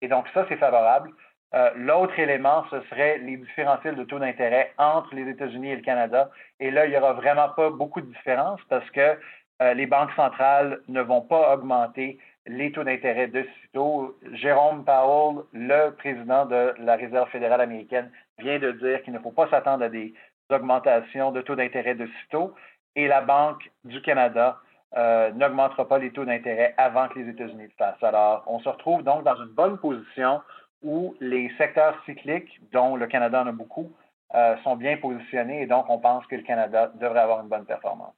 Et 0.01 0.07
donc, 0.07 0.25
ça, 0.33 0.43
c'est 0.49 0.57
favorable. 0.57 1.11
Euh, 1.53 1.69
l'autre 1.75 2.17
élément, 2.17 2.65
ce 2.71 2.81
serait 2.89 3.19
les 3.19 3.37
différentiels 3.37 3.95
de 3.95 4.03
taux 4.05 4.17
d'intérêt 4.17 4.73
entre 4.79 5.13
les 5.13 5.29
États-Unis 5.29 5.73
et 5.73 5.75
le 5.75 5.83
Canada. 5.83 6.31
Et 6.59 6.71
là, 6.71 6.87
il 6.87 6.89
n'y 6.89 6.97
aura 6.97 7.13
vraiment 7.13 7.49
pas 7.49 7.69
beaucoup 7.69 8.01
de 8.01 8.07
différence 8.07 8.59
parce 8.69 8.89
que 8.89 9.19
euh, 9.61 9.73
les 9.75 9.85
banques 9.85 10.13
centrales 10.15 10.79
ne 10.87 11.01
vont 11.01 11.21
pas 11.21 11.53
augmenter 11.53 12.17
les 12.47 12.71
taux 12.71 12.83
d'intérêt 12.83 13.27
de 13.27 13.45
sitôt. 13.61 14.17
Jérôme 14.33 14.83
Powell, 14.83 15.43
le 15.53 15.91
président 15.91 16.45
de 16.45 16.73
la 16.79 16.95
Réserve 16.95 17.29
fédérale 17.29 17.61
américaine, 17.61 18.09
vient 18.39 18.59
de 18.59 18.71
dire 18.71 19.01
qu'il 19.03 19.13
ne 19.13 19.19
faut 19.19 19.31
pas 19.31 19.49
s'attendre 19.49 19.83
à 19.83 19.89
des 19.89 20.13
augmentations 20.49 21.31
de 21.31 21.41
taux 21.41 21.55
d'intérêt 21.55 21.95
de 21.95 22.07
sitôt. 22.21 22.53
Et 22.95 23.07
la 23.07 23.21
Banque 23.21 23.69
du 23.83 24.01
Canada 24.01 24.59
euh, 24.95 25.31
n'augmentera 25.31 25.87
pas 25.87 25.99
les 25.99 26.11
taux 26.11 26.25
d'intérêt 26.25 26.73
avant 26.77 27.07
que 27.09 27.19
les 27.19 27.29
États-Unis 27.29 27.63
le 27.63 27.71
fassent. 27.77 28.01
Alors, 28.01 28.43
on 28.47 28.59
se 28.59 28.69
retrouve 28.69 29.03
donc 29.03 29.23
dans 29.23 29.35
une 29.35 29.53
bonne 29.53 29.77
position 29.77 30.41
où 30.81 31.15
les 31.19 31.51
secteurs 31.57 31.95
cycliques, 32.05 32.59
dont 32.71 32.95
le 32.95 33.07
Canada 33.07 33.43
en 33.43 33.47
a 33.47 33.51
beaucoup, 33.51 33.91
euh, 34.35 34.55
sont 34.63 34.75
bien 34.75 34.97
positionnés 34.97 35.63
et 35.63 35.67
donc 35.67 35.85
on 35.89 35.99
pense 35.99 36.25
que 36.27 36.35
le 36.35 36.43
Canada 36.43 36.91
devrait 36.95 37.19
avoir 37.19 37.41
une 37.41 37.49
bonne 37.49 37.65
performance. 37.65 38.13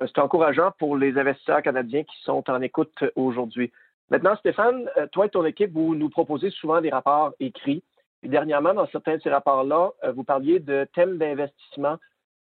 Euh, 0.00 0.06
c'est 0.06 0.20
encourageant 0.20 0.72
pour 0.78 0.96
les 0.96 1.16
investisseurs 1.18 1.62
canadiens 1.62 2.02
qui 2.02 2.22
sont 2.22 2.48
en 2.50 2.60
écoute 2.60 3.04
aujourd'hui. 3.16 3.72
Maintenant, 4.10 4.36
Stéphane, 4.36 4.90
toi 5.12 5.26
et 5.26 5.30
ton 5.30 5.44
équipe, 5.44 5.72
vous 5.72 5.94
nous 5.94 6.10
proposez 6.10 6.50
souvent 6.50 6.80
des 6.80 6.90
rapports 6.90 7.32
écrits. 7.40 7.82
Dernièrement, 8.22 8.74
dans 8.74 8.86
certains 8.88 9.16
de 9.16 9.22
ces 9.22 9.30
rapports-là, 9.30 9.90
vous 10.14 10.24
parliez 10.24 10.60
de 10.60 10.86
thèmes 10.94 11.18
d'investissement 11.18 11.98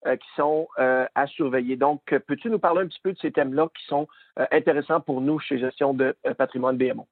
qui 0.05 0.27
sont 0.35 0.67
à 0.77 1.27
surveiller. 1.27 1.77
Donc, 1.77 2.01
peux-tu 2.27 2.49
nous 2.49 2.59
parler 2.59 2.81
un 2.81 2.87
petit 2.87 2.99
peu 3.01 3.13
de 3.13 3.17
ces 3.17 3.31
thèmes-là 3.31 3.67
qui 3.77 3.85
sont 3.85 4.07
intéressants 4.51 4.99
pour 4.99 5.21
nous 5.21 5.39
chez 5.39 5.57
Gestion 5.57 5.93
de 5.93 6.15
patrimoine 6.37 6.77
BMO? 6.77 7.07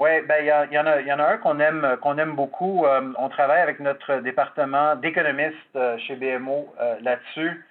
Oui, 0.00 0.22
ben 0.26 0.36
il 0.42 0.46
y, 0.46 0.78
en 0.78 0.86
a, 0.86 1.26
un 1.26 1.36
qu'on 1.36 1.60
aime 1.60 1.86
aime 2.18 2.34
beaucoup. 2.34 2.86
Euh, 2.86 3.12
on 3.18 3.28
travaille 3.28 3.60
avec 3.60 3.80
notre 3.80 4.20
département 4.20 4.96
d'économistes 4.96 5.76
euh, 5.76 5.98
chez 5.98 6.16
BMO 6.16 6.74
euh, 6.80 6.96
là-dessus. 7.02 7.62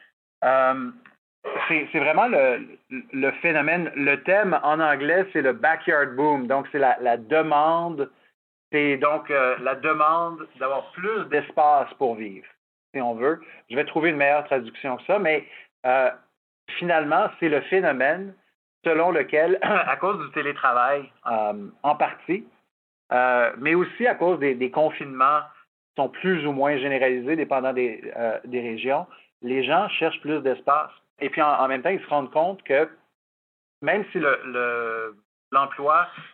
c'est 1.67 1.99
vraiment 1.99 2.27
le, 2.27 3.31
phénomène. 3.41 3.91
Le 3.95 4.21
thème 4.21 4.59
en 4.61 4.79
anglais, 4.79 5.25
c'est 5.33 5.41
le 5.41 5.53
backyard 5.53 6.15
boom. 6.15 6.45
Donc, 6.45 6.67
c'est 6.71 6.77
la, 6.77 7.17
demande. 7.17 8.11
C'est 8.71 8.97
donc 8.97 9.29
la 9.29 9.75
demande 9.75 10.47
d'avoir 10.59 10.91
plus 10.91 11.25
d'espace 11.25 11.91
pour 11.97 12.15
vivre, 12.15 12.45
si 12.93 13.01
on 13.01 13.15
veut. 13.15 13.41
Je 13.69 13.75
vais 13.75 13.85
trouver 13.85 14.11
une 14.11 14.17
meilleure 14.17 14.43
traduction 14.45 14.97
que 14.97 15.03
ça, 15.05 15.17
mais 15.17 15.43
finalement, 16.77 17.29
c'est 17.39 17.49
le 17.49 17.61
phénomène 17.61 18.33
selon 18.85 19.11
lequel, 19.11 19.57
à 19.61 19.95
cause 19.97 20.19
du 20.25 20.31
télétravail 20.31 21.11
euh, 21.27 21.67
en 21.83 21.95
partie, 21.95 22.45
euh, 23.11 23.51
mais 23.57 23.75
aussi 23.75 24.07
à 24.07 24.15
cause 24.15 24.39
des, 24.39 24.71
confinements 24.71 25.41
qui 25.41 26.01
sont 26.01 26.09
plus 26.09 26.45
ou 26.45 26.51
moins 26.51 26.77
généralisés 26.77 27.35
dépendant 27.35 27.73
des, 27.73 28.01
euh, 28.15 28.39
des 28.45 28.61
régions, 28.61 29.07
les 29.41 29.63
gens 29.63 29.87
cherchent 29.89 30.21
plus 30.21 30.41
d'espace. 30.41 30.91
Et 31.19 31.29
puis 31.29 31.41
en, 31.41 31.67
même 31.67 31.81
temps, 31.81 31.89
ils 31.89 32.01
se 32.01 32.07
rendent 32.07 32.31
compte 32.31 32.63
que 32.63 32.87
même 33.81 34.05
si 34.11 34.19
l'emploi 34.19 34.45
le, 34.45 35.15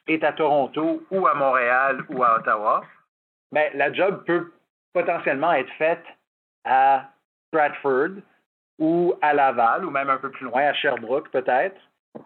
est 0.08 0.24
à 0.24 0.34
Toronto 0.34 1.04
ou 1.12 1.28
à 1.28 1.34
Montréal 1.34 2.04
ou 2.10 2.24
à 2.24 2.38
Ottawa, 2.38 2.84
mais 3.52 3.70
ben, 3.72 3.78
la 3.78 3.94
job 3.94 4.24
peut 4.26 4.52
potentiellement 4.94 5.54
être 5.54 5.72
faite 5.78 6.04
à 6.64 7.06
Stratford 7.48 8.22
ou 8.80 9.14
à 9.22 9.34
Laval 9.34 9.86
ou 9.86 9.90
même 9.90 10.10
un 10.10 10.18
peu 10.18 10.30
plus 10.30 10.46
loin, 10.46 10.64
à 10.64 10.74
Sherbrooke 10.74 11.30
peut-être. 11.32 11.80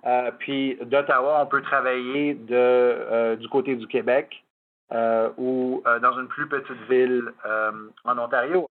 Euh, 0.05 0.31
puis 0.39 0.77
d'Ottawa, 0.83 1.41
on 1.41 1.47
peut 1.47 1.61
travailler 1.61 2.39
euh, 2.51 3.35
du 3.35 3.47
côté 3.49 3.75
du 3.75 3.87
Québec 3.87 4.43
euh, 4.91 5.29
ou 5.37 5.83
dans 6.01 6.19
une 6.19 6.27
plus 6.27 6.47
petite 6.47 6.81
ville 6.89 7.31
en 8.03 8.17
Ontario. 8.17 8.67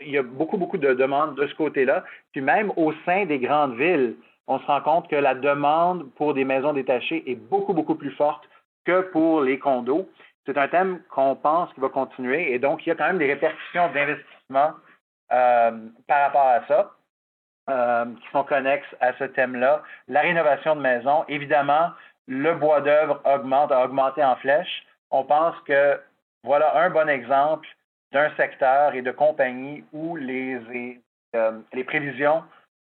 Il 0.00 0.10
y 0.10 0.18
a 0.18 0.22
beaucoup, 0.22 0.56
beaucoup 0.56 0.78
de 0.78 0.92
demandes 0.94 1.36
de 1.36 1.46
ce 1.46 1.54
côté-là. 1.54 2.04
Puis 2.32 2.40
même 2.40 2.72
au 2.76 2.92
sein 3.04 3.26
des 3.26 3.38
grandes 3.38 3.76
villes, 3.76 4.16
on 4.46 4.58
se 4.58 4.66
rend 4.66 4.80
compte 4.80 5.08
que 5.08 5.16
la 5.16 5.34
demande 5.34 6.10
pour 6.14 6.34
des 6.34 6.44
maisons 6.44 6.72
détachées 6.72 7.28
est 7.30 7.36
beaucoup, 7.36 7.72
beaucoup 7.72 7.94
plus 7.94 8.12
forte 8.12 8.48
que 8.84 9.02
pour 9.12 9.40
les 9.40 9.58
condos. 9.58 10.08
C'est 10.46 10.58
un 10.58 10.68
thème 10.68 11.00
qu'on 11.08 11.34
pense 11.36 11.72
qui 11.72 11.80
va 11.80 11.88
continuer 11.88 12.52
et 12.52 12.58
donc 12.58 12.84
il 12.84 12.90
y 12.90 12.92
a 12.92 12.94
quand 12.94 13.06
même 13.06 13.18
des 13.18 13.32
répercussions 13.32 13.90
d'investissement 13.92 14.72
par 15.28 16.20
rapport 16.20 16.46
à 16.46 16.66
ça. 16.66 16.90
Euh, 17.70 18.04
qui 18.20 18.30
sont 18.30 18.44
connexes 18.44 18.94
à 19.00 19.14
ce 19.14 19.24
thème-là. 19.24 19.82
La 20.06 20.20
rénovation 20.20 20.76
de 20.76 20.82
maison, 20.82 21.24
évidemment, 21.28 21.92
le 22.26 22.52
bois 22.56 22.82
d'œuvre 22.82 23.22
augmente, 23.24 23.72
a 23.72 23.86
augmenté 23.86 24.22
en 24.22 24.36
flèche. 24.36 24.84
On 25.10 25.24
pense 25.24 25.58
que 25.66 25.98
voilà 26.42 26.76
un 26.82 26.90
bon 26.90 27.08
exemple 27.08 27.66
d'un 28.12 28.28
secteur 28.36 28.94
et 28.94 29.00
de 29.00 29.10
compagnie 29.10 29.82
où 29.94 30.14
les, 30.16 30.60
euh, 31.34 31.58
les 31.72 31.84
prévisions 31.84 32.42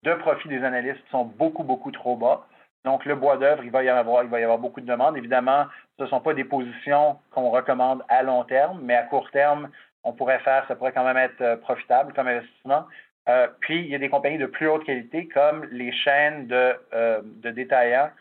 de 0.06 0.14
profit 0.14 0.48
des 0.48 0.64
analystes 0.64 1.04
sont 1.12 1.26
beaucoup, 1.26 1.64
beaucoup 1.64 1.92
trop 1.92 2.16
bas. 2.16 2.46
Donc, 2.86 3.04
le 3.06 3.16
bois 3.16 3.38
d'œuvre, 3.38 3.64
il 3.64 3.72
va 3.72 3.84
y 3.84 3.90
avoir, 3.90 4.24
il 4.24 4.32
y 4.32 4.44
avoir 4.44 4.60
beaucoup 4.60 4.80
de 4.80 4.86
demandes. 4.86 5.18
Évidemment, 5.18 5.66
ce 5.98 6.04
ne 6.04 6.08
sont 6.08 6.22
pas 6.22 6.36
des 6.36 6.44
positions 6.44 7.18
qu'on 7.32 7.50
recommande 7.50 8.04
à 8.10 8.22
long 8.22 8.44
terme, 8.44 8.80
mais 8.84 8.96
à 8.96 9.04
court 9.04 9.30
terme, 9.32 9.70
on 10.04 10.14
pourrait 10.14 10.40
faire, 10.40 10.66
ça 10.68 10.76
pourrait 10.76 10.92
quand 10.92 11.04
même 11.04 11.18
être 11.18 11.42
euh, 11.42 11.58
profitable 11.58 12.14
comme 12.14 12.28
investissement. 12.28 12.86
Euh, 13.28 13.48
puis, 13.60 13.80
il 13.80 13.88
y 13.88 13.96
a 13.96 13.98
des 13.98 14.10
compagnies 14.10 14.38
de 14.38 14.46
plus 14.46 14.68
haute 14.68 14.86
qualité 14.86 15.28
comme 15.28 15.66
les 15.72 15.92
chaînes 15.92 16.46
de, 16.46 16.76
euh, 16.94 17.22
détaillants 17.44 18.12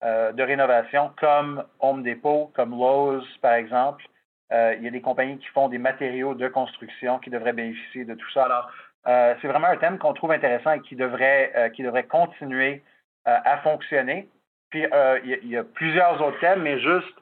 de 0.00 0.42
rénovation 0.44 1.10
comme 1.18 1.64
Home 1.80 2.04
Depot, 2.04 2.52
comme 2.54 2.70
Lowe's, 2.70 3.26
par 3.42 3.54
exemple. 3.54 4.04
il 4.52 4.80
y 4.80 4.86
a 4.86 4.90
des 4.92 5.00
compagnies 5.00 5.38
qui 5.38 5.48
font 5.48 5.68
des 5.68 5.78
matériaux 5.78 6.34
de 6.34 6.46
construction 6.46 7.18
qui 7.18 7.30
devraient 7.30 7.52
bénéficier 7.52 8.04
de 8.04 8.14
tout 8.14 8.30
ça. 8.30 8.44
Alors, 8.44 8.70
c'est 9.04 9.48
vraiment 9.48 9.68
un 9.68 9.76
thème 9.76 9.98
qu'on 9.98 10.12
trouve 10.12 10.32
intéressant 10.32 10.72
et 10.72 10.80
qui 10.80 10.94
devrait, 10.94 11.72
qui 11.74 11.82
devrait 11.82 12.04
continuer 12.04 12.82
à 13.24 13.58
fonctionner. 13.58 14.28
Puis, 14.70 14.84
il 15.24 15.48
y, 15.48 15.56
a, 15.56 15.64
plusieurs 15.64 16.20
autres 16.20 16.38
thèmes, 16.40 16.62
mais 16.62 16.78
juste 16.78 17.14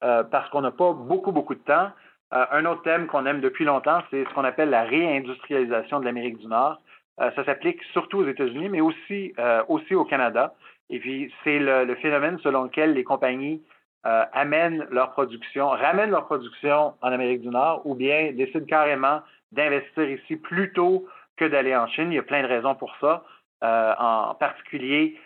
parce 0.00 0.48
qu'on 0.50 0.60
n'a 0.60 0.70
pas 0.70 0.92
beaucoup, 0.92 1.32
beaucoup 1.32 1.54
de 1.54 1.60
temps, 1.60 1.90
euh, 2.32 2.44
un 2.52 2.64
autre 2.64 2.82
thème 2.82 3.06
qu'on 3.06 3.26
aime 3.26 3.40
depuis 3.40 3.64
longtemps, 3.64 4.02
c'est 4.10 4.24
ce 4.24 4.34
qu'on 4.34 4.44
appelle 4.44 4.70
la 4.70 4.84
réindustrialisation 4.84 5.98
de 6.00 6.04
l'Amérique 6.04 6.38
du 6.38 6.46
Nord. 6.46 6.80
Euh, 7.20 7.30
ça 7.34 7.44
s'applique 7.44 7.82
surtout 7.92 8.18
aux 8.18 8.28
États-Unis, 8.28 8.68
mais 8.68 8.80
aussi, 8.80 9.32
euh, 9.38 9.62
aussi 9.68 9.94
au 9.94 10.04
Canada. 10.04 10.54
Et 10.90 11.00
puis, 11.00 11.32
c'est 11.42 11.58
le, 11.58 11.94
phénomène 11.96 12.38
selon 12.42 12.64
lequel 12.64 12.94
les 12.94 13.04
compagnies 13.04 13.62
amènent 14.02 14.86
leur 14.90 15.10
production, 15.10 15.68
ramènent 15.68 16.10
leur 16.10 16.24
production 16.24 16.94
en 17.02 17.12
Amérique 17.12 17.42
du 17.42 17.48
Nord 17.48 17.82
ou 17.84 17.94
bien 17.94 18.32
décident 18.32 18.64
carrément 18.64 19.20
d'investir 19.52 20.10
ici 20.10 20.36
plutôt 20.36 21.06
que 21.40 21.46
d'aller 21.46 21.74
en 21.74 21.86
Chine. 21.88 22.12
Il 22.12 22.16
y 22.16 22.18
a 22.18 22.22
plein 22.22 22.42
de 22.42 22.48
raisons 22.48 22.74
pour 22.74 22.94
ça. 23.00 23.24
en 23.62 24.34
particulier, 24.34 25.18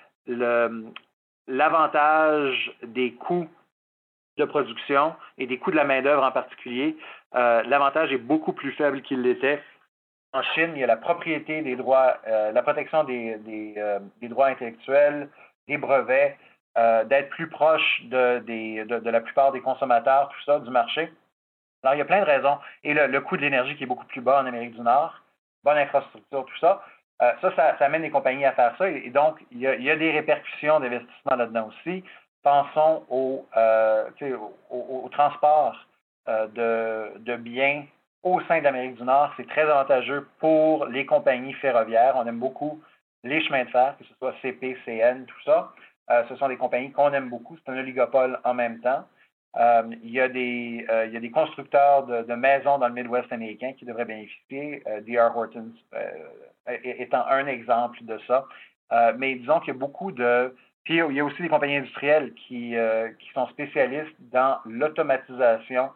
l'avantage 1.46 2.72
des 2.82 3.12
coûts 3.12 3.48
de 4.36 4.44
production 4.44 5.14
et 5.38 5.46
des 5.46 5.58
coûts 5.58 5.70
de 5.70 5.76
la 5.76 5.84
main-d'œuvre 5.84 6.22
en 6.22 6.32
particulier, 6.32 6.96
euh, 7.34 7.62
l'avantage 7.64 8.12
est 8.12 8.18
beaucoup 8.18 8.52
plus 8.52 8.72
faible 8.72 9.02
qu'il 9.02 9.22
l'était. 9.22 9.62
En 10.32 10.42
Chine, 10.42 10.72
il 10.74 10.80
y 10.80 10.84
a 10.84 10.88
la 10.88 10.96
propriété 10.96 11.62
des 11.62 11.76
droits, 11.76 12.18
euh, 12.26 12.50
la 12.52 12.62
protection 12.62 13.04
des, 13.04 13.74
euh, 13.76 14.00
droits 14.22 14.48
intellectuels, 14.48 15.28
des 15.68 15.78
brevets, 15.78 16.36
d'être 16.76 17.30
plus 17.30 17.48
proche 17.48 18.02
de, 18.06 19.08
la 19.08 19.20
plupart 19.20 19.52
des 19.52 19.60
consommateurs, 19.60 20.28
tout 20.28 20.44
ça, 20.44 20.58
du 20.58 20.70
marché. 20.70 21.12
Alors, 21.84 21.94
il 21.94 21.98
y 21.98 22.02
a 22.02 22.04
plein 22.04 22.18
de 22.18 22.26
raisons. 22.26 22.58
Et 22.82 22.94
le, 22.94 23.20
coût 23.20 23.36
de 23.36 23.42
l'énergie 23.42 23.76
qui 23.76 23.84
est 23.84 23.86
beaucoup 23.86 24.06
plus 24.06 24.20
bas 24.20 24.42
en 24.42 24.46
Amérique 24.46 24.74
du 24.74 24.80
Nord, 24.80 25.22
bonne 25.64 25.78
infrastructure, 25.78 26.44
tout 26.44 26.58
ça. 26.60 26.84
ça, 27.18 27.56
ça, 27.56 27.76
amène 27.80 28.02
les 28.02 28.10
compagnies 28.10 28.44
à 28.44 28.52
faire 28.52 28.74
ça. 28.76 28.88
Et, 28.88 29.10
donc, 29.10 29.44
il 29.50 29.58
y, 29.58 29.66
a, 29.66 29.74
il 29.74 29.82
y 29.82 29.90
a 29.90 29.96
des 29.96 30.10
répercussions 30.12 30.78
d'investissement 30.78 31.36
là-dedans 31.36 31.68
aussi 31.68 32.04
pensons 32.44 33.04
au, 33.08 33.46
euh, 33.56 34.08
au, 34.70 35.08
transport 35.10 35.74
euh, 36.28 36.46
de, 36.48 37.18
de, 37.18 37.36
biens 37.36 37.84
au 38.22 38.40
sein 38.42 38.58
de 38.58 38.64
l'Amérique 38.64 38.96
du 38.96 39.02
Nord. 39.02 39.32
C'est 39.36 39.48
très 39.48 39.62
avantageux 39.62 40.28
pour 40.38 40.86
les 40.86 41.04
compagnies 41.06 41.54
ferroviaires. 41.54 42.14
On 42.16 42.26
aime 42.26 42.38
beaucoup 42.38 42.80
les 43.24 43.42
chemins 43.42 43.64
de 43.64 43.70
fer, 43.70 43.96
que 43.98 44.04
ce 44.04 44.14
soit 44.14 44.34
CP, 44.42 44.76
CN, 44.84 45.24
tout 45.24 45.42
ça. 45.44 45.72
ce 46.28 46.36
sont 46.36 46.48
des 46.48 46.58
compagnies 46.58 46.92
qu'on 46.92 47.12
aime 47.12 47.30
beaucoup. 47.30 47.56
C'est 47.56 47.72
un 47.72 47.78
oligopole 47.78 48.38
en 48.44 48.54
même 48.54 48.80
temps. 48.80 49.04
Il, 49.56 50.10
y 50.10 50.20
a 50.20 50.28
des, 50.28 50.86
il 51.06 51.12
y 51.12 51.16
a 51.16 51.20
des 51.20 51.30
constructeurs 51.30 52.06
de, 52.06 52.34
maisons 52.34 52.78
dans 52.78 52.88
le 52.88 52.94
Midwest 52.94 53.32
américain 53.32 53.72
qui 53.72 53.84
devraient 53.84 54.04
bénéficier. 54.04 54.82
D.R. 55.02 55.36
Horton 55.36 55.70
étant 56.82 57.26
un 57.26 57.46
exemple 57.46 57.98
de 58.02 58.18
ça. 58.26 58.46
mais 59.16 59.36
disons 59.36 59.60
qu'il 59.60 59.74
y 59.74 59.76
a 59.76 59.78
beaucoup 59.78 60.12
de 60.12 60.54
puis 60.84 60.98
il 60.98 61.16
y 61.16 61.20
a 61.20 61.24
aussi 61.24 61.40
des 61.40 61.48
compagnies 61.48 61.76
industrielles 61.76 62.34
qui, 62.34 62.76
euh, 62.76 63.10
sont 63.32 63.48
spécialistes 63.48 64.14
dans 64.18 64.58
l'automatisation 64.66 65.90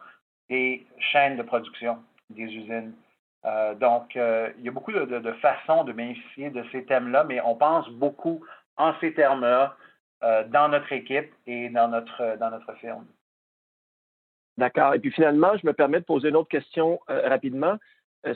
des 0.49 0.87
chaînes 0.99 1.37
de 1.37 1.43
production 1.43 1.99
des 2.31 2.45
usines. 2.45 2.95
Euh, 3.45 3.75
donc, 3.75 4.17
euh, 4.17 4.51
il 4.59 4.65
y 4.65 4.69
a 4.69 4.73
beaucoup 4.73 4.93
de, 4.93 5.33
façons 5.43 5.85
de 5.85 5.93
bénéficier 5.93 6.51
de 6.51 6.65
ces 6.73 6.85
thèmes-là, 6.85 7.25
mais 7.25 7.41
on 7.43 7.55
pense 7.55 7.89
beaucoup 7.91 8.45
en 8.77 8.95
ces 9.01 9.13
termes-là 9.13 9.77
dans 10.49 10.69
notre 10.69 10.93
équipe 10.93 11.33
et 11.47 11.69
dans 11.69 11.87
notre, 11.87 12.37
dans 12.39 12.51
notre 12.51 12.73
firme. 12.79 13.07
D'accord. 14.59 14.95
Et 14.95 14.99
puis 14.99 15.13
finalement, 15.13 15.57
je 15.57 15.67
me 15.67 15.73
permets 15.73 16.01
de 16.01 16.05
poser 16.05 16.29
une 16.29 16.37
autre 16.37 16.49
question 16.49 17.01
rapidement. 17.09 17.79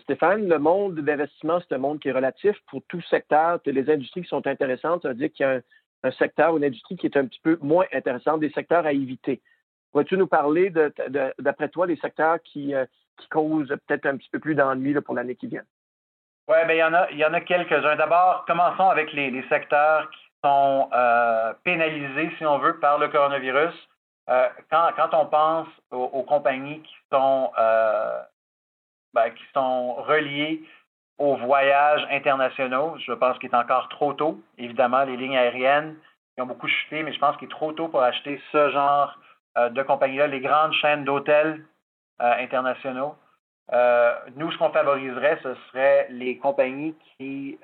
Stéphane, 0.02 0.48
le 0.48 0.58
monde 0.58 1.00
d'investissement, 1.00 1.58
c'est 1.60 1.74
un 1.74 1.78
monde 1.78 1.98
qui 1.98 2.08
est 2.08 2.12
relatif 2.12 2.56
pour 2.68 2.80
tout 2.88 3.02
secteur. 3.02 3.58
Les 3.66 3.90
industries 3.90 4.22
qui 4.22 4.28
sont 4.28 4.46
intéressantes, 4.46 5.02
ça 5.02 5.08
veut 5.08 5.14
dire 5.14 5.32
qu'il 5.32 5.44
y 5.44 5.48
a 5.48 5.60
un, 6.04 6.12
secteur 6.12 6.54
ou 6.54 6.58
une 6.58 6.64
industrie 6.64 6.96
qui 6.96 7.06
est 7.06 7.16
un 7.16 7.26
petit 7.26 7.40
peu 7.42 7.58
moins 7.60 7.86
intéressante, 7.92 8.40
des 8.40 8.50
secteurs 8.50 8.86
à 8.86 8.92
éviter. 8.92 9.42
Pourrais-tu 9.90 10.16
nous 10.16 10.28
parler, 10.28 10.72
d'après 11.38 11.68
toi, 11.68 11.86
des 11.86 11.96
secteurs 11.96 12.40
qui, 12.42 12.74
euh, 12.74 12.86
causent 13.30 13.76
peut-être 13.86 14.06
un 14.06 14.16
petit 14.16 14.30
peu 14.30 14.40
plus 14.40 14.54
d'ennui 14.54 14.94
pour 15.00 15.14
l'année 15.14 15.36
qui 15.36 15.46
vient? 15.46 15.62
Oui, 16.48 16.56
mais 16.66 16.76
il 16.76 16.80
y 16.80 16.84
en 16.84 16.94
a, 16.94 17.10
il 17.10 17.18
y 17.18 17.24
en 17.24 17.32
a 17.32 17.40
quelques-uns. 17.40 17.96
D'abord, 17.96 18.44
commençons 18.46 18.88
avec 18.88 19.12
les, 19.12 19.44
secteurs 19.48 20.10
qui 20.10 20.20
sont 20.44 20.88
euh, 20.92 21.52
pénalisés, 21.62 22.30
si 22.38 22.46
on 22.46 22.58
veut, 22.58 22.78
par 22.80 22.98
le 22.98 23.08
coronavirus. 23.08 23.74
Euh, 24.30 24.48
quand, 24.70 25.14
on 25.14 25.26
pense 25.26 25.68
aux, 25.90 26.22
compagnies 26.22 26.80
qui 26.82 26.94
sont, 27.10 27.50
ben, 29.14 29.30
qui 29.30 29.44
sont 29.52 29.94
reliées 29.94 30.62
aux 31.18 31.36
voyages 31.36 32.06
internationaux. 32.10 32.96
Je 32.98 33.12
pense 33.12 33.38
qu'il 33.38 33.50
est 33.50 33.54
encore 33.54 33.88
trop 33.88 34.12
tôt. 34.12 34.40
Évidemment, 34.58 35.04
les 35.04 35.16
lignes 35.16 35.36
aériennes 35.36 35.96
ont 36.38 36.46
beaucoup 36.46 36.66
chuté, 36.66 37.02
mais 37.02 37.12
je 37.12 37.18
pense 37.18 37.36
qu'il 37.36 37.46
est 37.46 37.50
trop 37.50 37.72
tôt 37.72 37.88
pour 37.88 38.02
acheter 38.02 38.40
ce 38.50 38.70
genre 38.70 39.16
euh, 39.58 39.68
de 39.68 39.82
compagnie-là, 39.82 40.26
les 40.26 40.40
grandes 40.40 40.72
chaînes 40.72 41.04
d'hôtels 41.04 41.64
euh, 42.20 42.32
internationaux. 42.38 43.14
Euh, 43.72 44.14
nous, 44.36 44.50
ce 44.50 44.58
qu'on 44.58 44.70
favoriserait, 44.70 45.38
ce 45.42 45.54
serait 45.68 46.08
les 46.10 46.38
compagnies 46.38 46.94
qui 47.16 47.58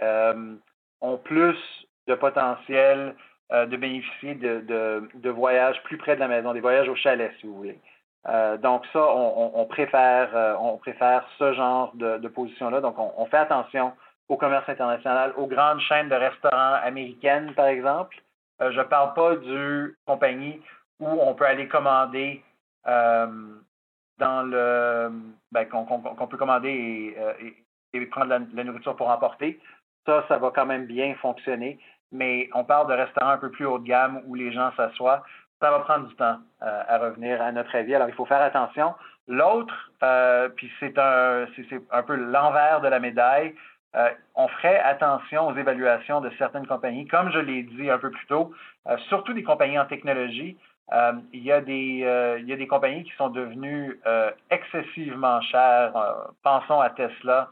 ont 1.01 1.17
plus 1.19 1.59
de 2.07 2.15
potentiel 2.15 3.15
de 3.51 3.77
bénéficier 3.77 4.35
de, 4.35 5.31
voyages 5.31 5.83
plus 5.85 5.97
près 5.97 6.15
de 6.15 6.21
la 6.21 6.29
maison, 6.29 6.53
des 6.53 6.61
voyages 6.61 6.89
au 6.89 6.95
chalet, 6.95 7.33
si 7.41 7.47
vous 7.47 7.55
voulez. 7.55 7.79
Euh, 8.27 8.59
donc 8.59 8.85
ça, 8.93 9.01
on, 9.01 9.65
préfère, 9.67 10.37
euh, 10.37 10.55
on 10.61 10.77
préfère 10.77 11.27
ce 11.39 11.53
genre 11.55 11.93
de, 11.95 12.29
position-là. 12.29 12.81
Donc 12.81 12.97
on, 12.99 13.25
fait 13.27 13.39
attention 13.39 13.93
au 14.29 14.37
commerce 14.37 14.69
international, 14.69 15.33
aux 15.37 15.47
grandes 15.47 15.81
chaînes 15.81 16.09
de 16.09 16.15
restaurants 16.15 16.75
américaines, 16.83 17.55
par 17.55 17.67
exemple. 17.67 18.21
Euh, 18.61 18.71
je 18.73 18.79
ne 18.79 18.85
parle 18.85 19.15
pas 19.15 19.37
du 19.37 19.97
compagnie 20.05 20.61
où 21.01 21.07
on 21.07 21.35
peut 21.35 21.47
aller 21.47 21.69
commander 21.69 22.43
dans 22.85 24.43
le 24.43 25.11
ben, 25.53 25.65
qu'on 25.67 26.27
peut 26.27 26.37
commander 26.37 27.17
et, 27.93 28.07
prendre 28.07 28.27
la, 28.27 28.41
la, 28.53 28.65
nourriture 28.65 28.97
pour 28.97 29.09
emporter. 29.09 29.61
Ça, 30.07 30.25
ça 30.29 30.39
va 30.39 30.51
quand 30.55 30.67
même 30.67 30.87
bien 30.87 31.15
fonctionner. 31.17 31.79
Mais 32.11 32.49
on 32.55 32.65
parle 32.65 32.89
de 32.89 32.95
restaurants 32.95 33.31
un 33.31 33.39
peu 33.39 33.51
plus 33.51 33.67
haut 33.67 33.79
de 33.79 33.87
gamme 33.87 34.23
où 34.27 34.35
les 34.35 34.51
gens 34.53 34.73
s'assoient 34.77 35.23
ça 35.61 35.71
va 35.71 35.81
prendre 35.81 36.09
du 36.09 36.15
temps 36.15 36.39
euh, 36.63 36.83
à 36.89 36.99
revenir, 36.99 37.41
à 37.43 37.53
notre 37.53 37.75
avis. 37.75 37.95
Alors, 37.95 38.09
il 38.09 38.15
faut 38.15 38.27
faire 38.27 38.43
attention. 38.43 38.95
L'autre, 39.27 39.75
euh, 40.03 40.49
puis 40.49 40.71
c'est 40.81 40.97
un, 40.99 41.47
un 41.91 42.03
peu 42.03 42.15
l'envers 42.15 42.81
de 42.81 42.89
la 42.89 43.01
médaille, 43.01 43.55
euh, 43.97 44.09
on 44.35 44.49
ferait 44.49 44.79
attention 44.81 45.49
aux 45.49 45.57
évaluations 45.57 46.21
de 46.21 46.31
certaines 46.39 46.67
compagnies. 46.67 47.07
Comme 47.07 47.31
je 47.33 47.39
l'ai 47.39 47.63
dit 47.63 47.91
un 47.91 47.99
peu 47.99 48.11
plus 48.11 48.27
tôt, 48.27 48.53
surtout 49.09 49.33
des 49.33 49.43
compagnies 49.43 49.79
en 49.79 49.87
technologie, 49.87 50.57
il, 51.33 51.43
y 51.43 51.53
a 51.53 51.61
des, 51.61 52.37
il 52.39 52.47
y 52.47 52.53
a 52.53 52.57
des 52.57 52.67
compagnies 52.67 53.05
qui 53.05 53.13
sont 53.17 53.29
devenues 53.29 54.01
excessivement 54.51 55.41
chères. 55.43 55.93
pensons 56.43 56.81
à 56.81 56.91
Tesla, 56.91 57.51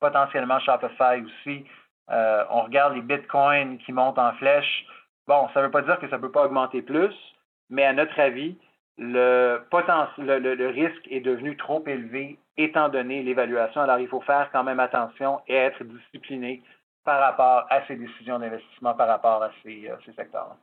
potentiellement 0.00 0.58
Shopify 0.60 1.22
aussi. 1.24 1.64
on 2.08 2.62
regarde 2.62 2.94
les 2.94 3.02
bitcoins 3.02 3.78
qui 3.78 3.92
montent 3.92 4.18
en 4.18 4.32
flèche. 4.34 4.86
Bon, 5.26 5.48
ça 5.54 5.60
ne 5.60 5.66
veut 5.66 5.70
pas 5.70 5.82
dire 5.82 5.98
que 6.00 6.08
ça 6.08 6.16
ne 6.16 6.22
peut 6.22 6.32
pas 6.32 6.46
augmenter 6.46 6.82
plus, 6.82 7.14
mais 7.68 7.84
à 7.84 7.92
notre 7.92 8.18
avis, 8.18 8.56
le, 8.98 10.68
risque 10.68 11.08
est 11.10 11.20
devenu 11.20 11.56
trop 11.56 11.82
élevé 11.86 12.38
étant 12.56 12.88
donné 12.88 13.22
l'évaluation. 13.22 13.80
Alors, 13.80 13.98
il 13.98 14.08
faut 14.08 14.20
faire 14.20 14.50
quand 14.52 14.64
même 14.64 14.80
attention 14.80 15.40
et 15.48 15.54
être 15.54 15.82
discipliné 15.84 16.62
par 17.04 17.20
rapport 17.20 17.66
à 17.70 17.86
ces 17.86 17.96
décisions 17.96 18.38
d'investissement, 18.38 18.94
par 18.94 19.08
rapport 19.08 19.42
à 19.42 19.50
ces, 19.62 19.88
euh, 19.88 19.96
secteurs-là. 20.14 20.56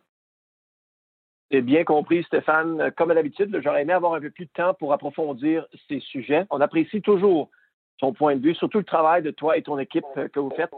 Bien 1.61 1.83
compris, 1.83 2.23
Stéphane. 2.23 2.91
Comme 2.97 3.11
à 3.11 3.13
l'habitude, 3.13 3.57
j'aurais 3.63 3.81
aimé 3.81 3.93
avoir 3.93 4.13
un 4.13 4.21
peu 4.21 4.29
plus 4.29 4.45
de 4.45 4.51
temps 4.51 4.73
pour 4.73 4.93
approfondir 4.93 5.65
ces 5.87 6.01
sujets. 6.01 6.45
On 6.49 6.59
apprécie 6.59 7.01
toujours 7.01 7.49
ton 7.99 8.13
point 8.13 8.35
de 8.35 8.41
vue, 8.41 8.55
surtout 8.55 8.79
le 8.79 8.83
travail 8.83 9.21
de 9.21 9.31
toi 9.31 9.57
et 9.57 9.63
ton 9.63 9.79
équipe 9.79 10.05
euh, 10.17 10.27
que 10.27 10.39
vous 10.39 10.51
faites 10.51 10.71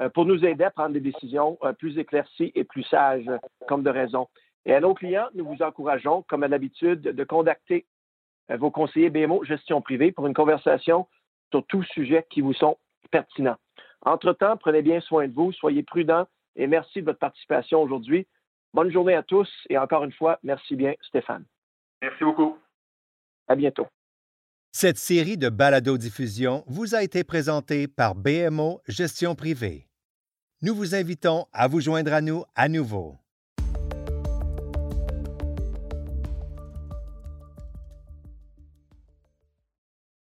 euh, 0.00 0.08
pour 0.08 0.24
nous 0.24 0.44
aider 0.44 0.64
à 0.64 0.70
prendre 0.70 0.92
des 0.92 1.00
décisions 1.00 1.58
euh, 1.62 1.72
plus 1.72 1.98
éclaircies 1.98 2.52
et 2.54 2.64
plus 2.64 2.84
sages, 2.84 3.30
comme 3.68 3.82
de 3.82 3.90
raison. 3.90 4.28
Et 4.66 4.74
à 4.74 4.80
nos 4.80 4.94
clients, 4.94 5.28
nous 5.34 5.44
vous 5.44 5.62
encourageons, 5.62 6.22
comme 6.28 6.42
à 6.42 6.48
l'habitude, 6.48 7.00
de 7.00 7.24
contacter 7.24 7.86
vos 8.50 8.70
conseillers 8.70 9.10
BMO 9.10 9.44
Gestion 9.44 9.80
privée 9.80 10.12
pour 10.12 10.26
une 10.26 10.34
conversation 10.34 11.06
sur 11.50 11.64
tous 11.66 11.84
sujets 11.84 12.26
qui 12.28 12.40
vous 12.40 12.52
sont 12.52 12.76
pertinents. 13.10 13.56
Entre-temps, 14.04 14.56
prenez 14.56 14.82
bien 14.82 15.00
soin 15.00 15.28
de 15.28 15.32
vous, 15.32 15.52
soyez 15.52 15.82
prudents 15.82 16.26
et 16.56 16.66
merci 16.66 17.00
de 17.00 17.06
votre 17.06 17.18
participation 17.18 17.80
aujourd'hui. 17.82 18.26
Bonne 18.74 18.90
journée 18.90 19.14
à 19.14 19.22
tous 19.22 19.48
et 19.68 19.78
encore 19.78 20.04
une 20.04 20.12
fois, 20.12 20.38
merci 20.42 20.76
bien, 20.76 20.94
Stéphane. 21.02 21.44
Merci 22.02 22.22
beaucoup. 22.24 22.58
À 23.48 23.56
bientôt. 23.56 23.86
Cette 24.72 24.98
série 24.98 25.36
de 25.36 25.48
balado-diffusion 25.48 26.62
vous 26.68 26.94
a 26.94 27.02
été 27.02 27.24
présentée 27.24 27.88
par 27.88 28.14
BMO 28.14 28.80
Gestion 28.86 29.34
privée. 29.34 29.88
Nous 30.62 30.76
vous 30.76 30.94
invitons 30.94 31.46
à 31.52 31.66
vous 31.66 31.80
joindre 31.80 32.12
à 32.12 32.20
nous 32.20 32.44
à 32.54 32.68
nouveau. 32.68 33.18